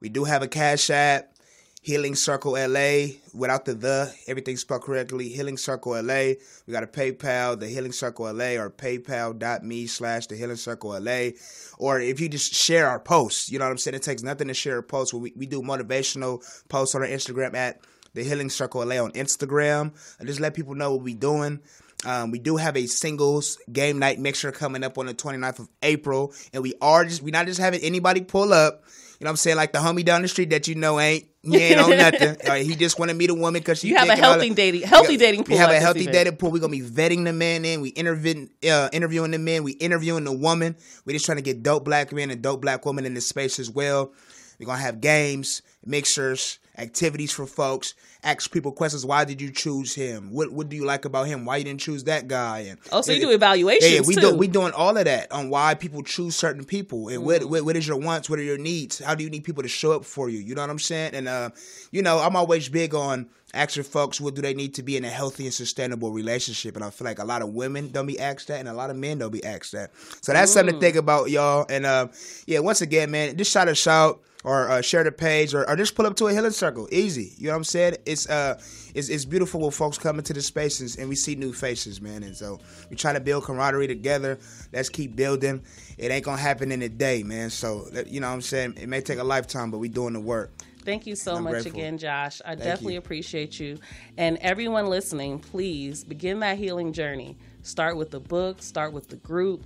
we 0.02 0.10
do 0.10 0.24
have 0.24 0.42
a 0.42 0.48
cash 0.48 0.90
app, 0.90 1.34
Healing 1.82 2.16
Circle 2.16 2.54
LA, 2.54 3.16
without 3.34 3.66
the 3.66 3.74
the, 3.74 4.14
everything 4.28 4.58
spelled 4.58 4.82
correctly. 4.82 5.30
Healing 5.30 5.58
Circle 5.58 6.02
LA. 6.02 6.34
We 6.68 6.74
got 6.74 6.84
a 6.84 6.88
PayPal, 6.88 7.60
the 7.60 7.68
Healing 7.68 7.94
Circle 7.94 8.34
LA, 8.34 8.56
or 8.62 8.70
PayPal.me 8.70 9.88
slash 9.88 10.28
the 10.28 10.36
Healing 10.36 10.58
Circle 10.58 11.00
LA. 11.00 11.30
Or 11.78 12.00
if 12.00 12.20
you 12.20 12.28
just 12.28 12.54
share 12.54 12.88
our 12.88 13.00
posts, 13.00 13.50
you 13.50 13.60
know 13.60 13.66
what 13.66 13.72
I'm 13.72 13.78
saying? 13.78 13.96
It 13.96 14.04
takes 14.04 14.24
nothing 14.24 14.50
to 14.50 14.54
share 14.54 14.78
a 14.78 14.84
post. 14.84 15.14
We, 15.14 15.34
we 15.36 15.46
do 15.46 15.62
motivational 15.62 16.44
posts 16.68 16.96
on 16.96 17.02
our 17.02 17.08
Instagram 17.08 17.56
at 17.56 17.80
the 18.14 18.24
Healing 18.24 18.50
Circle 18.50 18.86
LA 18.86 19.02
on 19.02 19.12
Instagram. 19.14 19.94
And 20.20 20.28
just 20.28 20.42
let 20.42 20.54
people 20.54 20.76
know 20.76 20.92
what 20.92 21.04
we're 21.04 21.16
doing. 21.16 21.62
Um, 22.06 22.32
we 22.32 22.40
do 22.40 22.56
have 22.58 22.78
a 22.78 22.86
singles 22.86 23.58
game 23.72 24.00
night 24.00 24.20
mixer 24.20 24.52
coming 24.52 24.84
up 24.84 24.98
on 24.98 25.06
the 25.06 25.14
29th 25.14 25.60
of 25.60 25.70
April, 25.84 26.34
and 26.54 26.64
we 26.64 26.74
are 26.82 27.04
just—we're 27.04 27.32
not 27.32 27.46
just 27.46 27.60
having 27.60 27.82
anybody 27.82 28.22
pull 28.22 28.54
up. 28.54 28.84
You 29.20 29.26
know 29.26 29.30
what 29.30 29.32
I'm 29.32 29.38
saying? 29.38 29.58
Like 29.58 29.74
the 29.74 29.80
homie 29.80 30.06
down 30.06 30.22
the 30.22 30.30
street 30.30 30.52
that 30.52 30.66
you 30.70 30.76
know 30.76 30.98
ain't 30.98 31.26
he 31.44 31.58
ain't 31.58 31.80
on 31.82 31.90
nothing. 31.98 32.38
Right, 32.48 32.66
he 32.66 32.76
just 32.76 32.98
want 33.00 33.12
to 33.12 33.16
meet 33.18 33.30
a 33.30 33.34
woman 33.34 33.60
because 33.60 33.80
she 33.80 33.90
You 33.90 33.98
have 33.98 34.08
a 34.08 34.16
healthy 34.16 34.50
dating- 34.52 34.84
healthy 34.84 35.18
dating 35.18 35.44
pool 35.44 35.56
We 35.56 35.58
have 35.58 35.72
a 35.72 35.80
healthy 35.80 36.06
dating 36.06 36.38
pool. 36.38 36.52
We're 36.52 36.60
gonna 36.60 36.72
be 36.72 36.80
vetting 36.82 37.26
the 37.26 37.34
man 37.34 37.66
in. 37.66 37.82
We 37.82 37.90
interviewing 37.90 38.50
uh, 38.70 38.88
interviewing 38.94 39.32
the 39.32 39.40
men. 39.40 39.64
We 39.64 39.74
interviewing 39.74 40.24
the 40.24 40.32
woman. 40.32 40.78
We're 41.06 41.14
just 41.14 41.26
trying 41.26 41.38
to 41.38 41.42
get 41.42 41.64
dope 41.64 41.84
black 41.84 42.14
men 42.14 42.32
and 42.32 42.42
dope 42.42 42.62
black 42.62 42.86
women 42.86 43.06
in 43.06 43.14
this 43.14 43.28
space 43.28 43.60
as 43.60 43.70
well. 43.70 44.14
We're 44.58 44.68
gonna 44.68 44.78
have 44.82 45.02
games, 45.02 45.62
mixers, 45.86 46.60
activities 46.78 47.32
for 47.32 47.46
folks. 47.46 47.94
Ask 48.24 48.52
people 48.52 48.72
questions. 48.74 49.06
Why 49.06 49.24
did 49.26 49.42
you 49.42 49.50
choose 49.52 49.96
him? 49.96 50.32
What 50.32 50.52
What 50.52 50.68
do 50.70 50.76
you 50.76 50.86
like 50.86 51.06
about 51.06 51.28
him? 51.28 51.46
Why 51.46 51.58
you 51.58 51.64
didn't 51.64 51.80
choose 51.82 52.04
that 52.06 52.28
guy? 52.28 52.60
And 52.70 52.80
Oh, 52.92 53.02
so 53.02 53.12
you 53.14 53.22
do 53.22 53.32
evaluations 53.32 53.92
yeah, 53.94 54.02
we 54.02 54.16
too. 54.16 54.22
do. 54.22 54.36
We 54.36 54.48
doing 54.48 54.74
all 54.74 54.98
of 54.98 55.06
that 55.06 55.32
on 55.32 55.50
why 55.50 55.74
people 55.76 56.04
choose 56.04 56.36
certain 56.36 56.66
people 56.66 57.08
and 57.08 57.24
what, 57.24 57.42
Mm. 57.42 57.50
what 57.50 57.64
what 57.66 57.76
is 57.78 57.88
your 57.88 57.98
wants, 57.98 58.30
what 58.30 58.40
are 58.40 58.44
your 58.44 58.58
needs, 58.58 59.00
how 59.00 59.16
do 59.16 59.24
you 59.24 59.30
need 59.30 59.44
people 59.46 59.64
to 59.64 59.70
show 59.70 59.94
up 59.94 60.04
for 60.06 60.30
you? 60.30 60.40
You 60.40 60.54
know 60.56 60.62
what 60.62 60.70
I'm 60.70 60.80
saying? 60.80 61.16
And 61.16 61.28
uh, 61.30 61.50
you 61.92 62.02
know, 62.02 62.20
I'm 62.20 62.36
always 62.36 62.68
big 62.70 62.94
on 62.94 63.28
asking 63.54 63.84
folks 63.84 64.20
what 64.22 64.36
do 64.36 64.42
they 64.42 64.54
need 64.54 64.76
to 64.76 64.84
be 64.84 64.96
in 64.98 65.04
a 65.06 65.10
healthy 65.10 65.46
and 65.46 65.54
sustainable 65.54 66.12
relationship, 66.12 66.76
and 66.76 66.84
I 66.84 66.90
feel 66.92 67.06
like 67.06 67.20
a 67.20 67.26
lot 67.26 67.42
of 67.42 67.50
women 67.54 67.90
don't 67.92 68.06
be 68.06 68.20
asked 68.20 68.50
that, 68.50 68.60
and 68.60 68.68
a 68.70 68.74
lot 68.74 68.90
of 68.90 68.98
men 68.98 69.18
don't 69.18 69.32
be 69.32 69.44
asked 69.46 69.72
that. 69.72 69.92
So 70.22 70.34
that's 70.34 70.52
something 70.52 70.76
Mm. 70.76 70.80
to 70.80 70.82
think 70.86 70.96
about, 70.98 71.30
y'all. 71.30 71.66
And 71.70 71.86
uh, 71.86 72.08
yeah, 72.48 72.60
once 72.60 72.82
again, 72.82 73.12
man, 73.12 73.38
just 73.38 73.52
shout 73.52 73.68
us 73.70 73.88
out 73.88 74.22
or 74.44 74.70
uh, 74.70 74.82
share 74.82 75.04
the 75.04 75.12
page 75.12 75.54
or, 75.54 75.70
or 75.70 75.76
just 75.76 75.96
pull 75.96 76.06
up 76.06 76.16
to 76.16 76.28
a 76.28 76.34
healing 76.34 76.52
circle. 76.52 76.88
Easy. 76.92 77.34
You 77.38 77.48
know 77.48 77.54
what 77.54 77.58
I'm 77.58 77.64
saying? 77.66 77.98
It's 78.06 78.30
uh 78.30 78.60
it's, 78.96 79.10
it's 79.10 79.26
beautiful 79.26 79.60
when 79.62 79.72
folks 79.72 79.98
come 79.98 80.18
into 80.18 80.34
the 80.34 80.42
spaces 80.42 80.96
and 80.96 81.10
we 81.10 81.16
see 81.16 81.36
new 81.36 81.54
faces, 81.54 82.02
man. 82.02 82.24
And 82.24 82.36
so 82.36 82.60
we 82.90 82.96
try 82.96 83.14
to 83.14 83.20
build 83.20 83.44
camaraderie 83.44 83.88
together. 83.88 84.40
Let's 84.74 84.90
keep 84.90 85.16
building. 85.16 85.62
It 85.98 86.12
ain't 86.12 86.26
gonna 86.26 86.42
happen 86.42 86.72
in 86.72 86.82
a 86.82 86.90
day, 86.90 87.24
man. 87.24 87.50
So 87.50 87.88
you 88.08 88.22
know 88.22 88.28
what 88.28 88.34
I'm 88.34 88.42
saying? 88.42 88.76
It 88.80 88.88
may 88.88 89.02
take 89.02 89.20
a 89.20 89.24
lifetime, 89.24 89.72
but 89.72 89.80
we 89.80 89.90
doing 89.90 90.14
the 90.14 90.20
work. 90.20 90.52
Thank 90.86 91.06
you 91.06 91.16
so 91.16 91.40
much 91.40 91.52
grateful. 91.52 91.74
again, 91.74 91.98
Josh. 91.98 92.42
I 92.44 92.50
Thank 92.50 92.64
definitely 92.64 92.94
you. 92.94 93.00
appreciate 93.00 93.60
you. 93.60 93.78
And 94.18 94.38
everyone 94.38 94.88
listening, 94.88 95.40
please 95.40 96.04
begin 96.04 96.40
that 96.40 96.58
healing 96.58 96.94
journey. 96.94 97.38
Start 97.64 97.98
with 97.98 98.12
the 98.12 98.20
book, 98.20 98.62
start 98.62 98.94
with 98.94 99.10
the 99.10 99.18
group, 99.18 99.66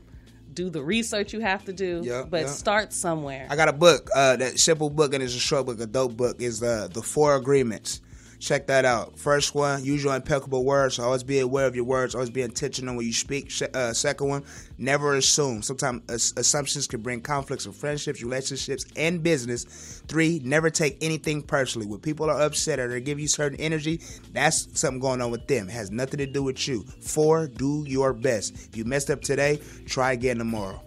do 0.54 0.70
the 0.70 0.82
research 0.82 1.34
you 1.34 1.40
have 1.40 1.66
to 1.66 1.74
do, 1.74 2.02
Yeah, 2.04 2.24
but 2.30 2.42
yeah. 2.42 2.48
start 2.48 2.94
somewhere. 2.94 3.48
I 3.50 3.56
got 3.56 3.70
a 3.70 3.74
book, 3.74 4.10
uh, 4.16 4.36
that 4.38 4.60
simple 4.60 4.90
book, 4.90 5.14
and 5.14 5.24
it's 5.24 5.36
a 5.36 5.40
short 5.40 5.66
book, 5.66 5.80
a 5.80 5.86
dope 5.86 6.16
book. 6.18 6.42
Is 6.42 6.62
uh, 6.64 6.88
the 6.92 7.02
Four 7.02 7.36
Agreements. 7.36 8.02
Check 8.44 8.68
that 8.68 8.84
out. 8.84 9.18
First 9.18 9.56
one, 9.56 9.86
use 9.86 10.04
your 10.04 10.14
impeccable 10.14 10.66
words. 10.66 11.00
Always 11.00 11.24
be 11.24 11.40
aware 11.40 11.66
of 11.66 11.78
your 11.78 11.86
words. 11.86 12.14
Always 12.14 12.30
be 12.30 12.42
intentional 12.42 12.98
when 12.98 13.06
you 13.06 13.14
speak. 13.14 13.54
Uh, 13.74 13.94
second 13.94 14.28
one, 14.28 14.44
never 14.78 15.16
assume. 15.16 15.62
Sometimes 15.62 16.02
ass- 16.10 16.34
assumptions 16.36 16.86
can 16.86 17.00
bring 17.02 17.22
conflicts 17.22 17.66
in 17.66 17.72
friendships, 17.72 18.22
relationships, 18.22 18.86
and 18.98 19.24
business. 19.24 20.04
Three, 20.10 20.42
never 20.44 20.70
take 20.70 20.98
anything 21.02 21.42
personally. 21.42 21.88
When 21.88 22.02
people 22.02 22.30
are 22.30 22.42
upset 22.42 22.82
or 22.82 22.90
they 22.90 23.00
give 23.00 23.18
you 23.18 23.30
certain 23.30 23.58
energy, 23.62 24.02
that's 24.34 24.78
something 24.78 25.00
going 25.00 25.22
on 25.22 25.32
with 25.32 25.48
them. 25.48 25.70
It 25.70 25.72
has 25.72 25.90
nothing 25.90 26.18
to 26.18 26.26
do 26.26 26.44
with 26.44 26.68
you. 26.68 26.84
Four, 26.84 27.48
do 27.48 27.86
your 27.88 28.12
best. 28.12 28.56
If 28.56 28.76
you 28.76 28.84
messed 28.84 29.10
up 29.10 29.22
today, 29.22 29.62
try 29.86 30.12
again 30.12 30.38
tomorrow. 30.38 30.82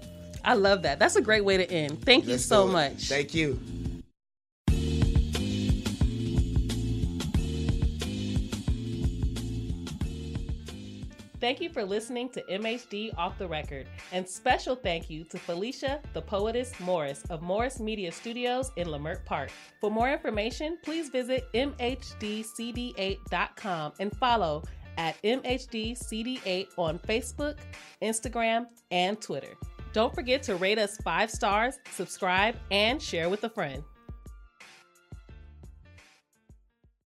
I 0.44 0.52
love 0.52 0.82
that. 0.82 0.98
That's 0.98 1.16
a 1.16 1.22
great 1.22 1.44
way 1.46 1.56
to 1.56 1.70
end. 1.70 2.02
Thank 2.02 2.24
you 2.26 2.32
Let's 2.32 2.44
so 2.44 2.66
much. 2.66 3.08
Thank 3.08 3.34
you. 3.34 3.58
Thank 11.38 11.60
you 11.60 11.68
for 11.68 11.84
listening 11.84 12.30
to 12.30 12.42
MHD 12.50 13.12
Off 13.18 13.36
the 13.38 13.46
Record, 13.46 13.86
and 14.12 14.26
special 14.26 14.74
thank 14.74 15.10
you 15.10 15.22
to 15.24 15.38
Felicia, 15.38 16.00
the 16.14 16.22
poetess 16.22 16.72
Morris 16.80 17.22
of 17.28 17.42
Morris 17.42 17.78
Media 17.78 18.10
Studios 18.10 18.72
in 18.76 18.88
Leimert 18.88 19.22
Park. 19.26 19.50
For 19.80 19.90
more 19.90 20.10
information, 20.10 20.78
please 20.82 21.10
visit 21.10 21.52
mhdcd8.com 21.52 23.92
and 24.00 24.16
follow 24.16 24.62
at 24.96 25.20
mhdcd8 25.22 26.68
on 26.78 26.98
Facebook, 27.00 27.58
Instagram, 28.02 28.64
and 28.90 29.20
Twitter. 29.20 29.54
Don't 29.92 30.14
forget 30.14 30.42
to 30.44 30.56
rate 30.56 30.78
us 30.78 30.96
five 31.04 31.30
stars, 31.30 31.78
subscribe, 31.90 32.56
and 32.70 32.98
share 33.00 33.28
with 33.28 33.44
a 33.44 33.50
friend. 33.50 33.84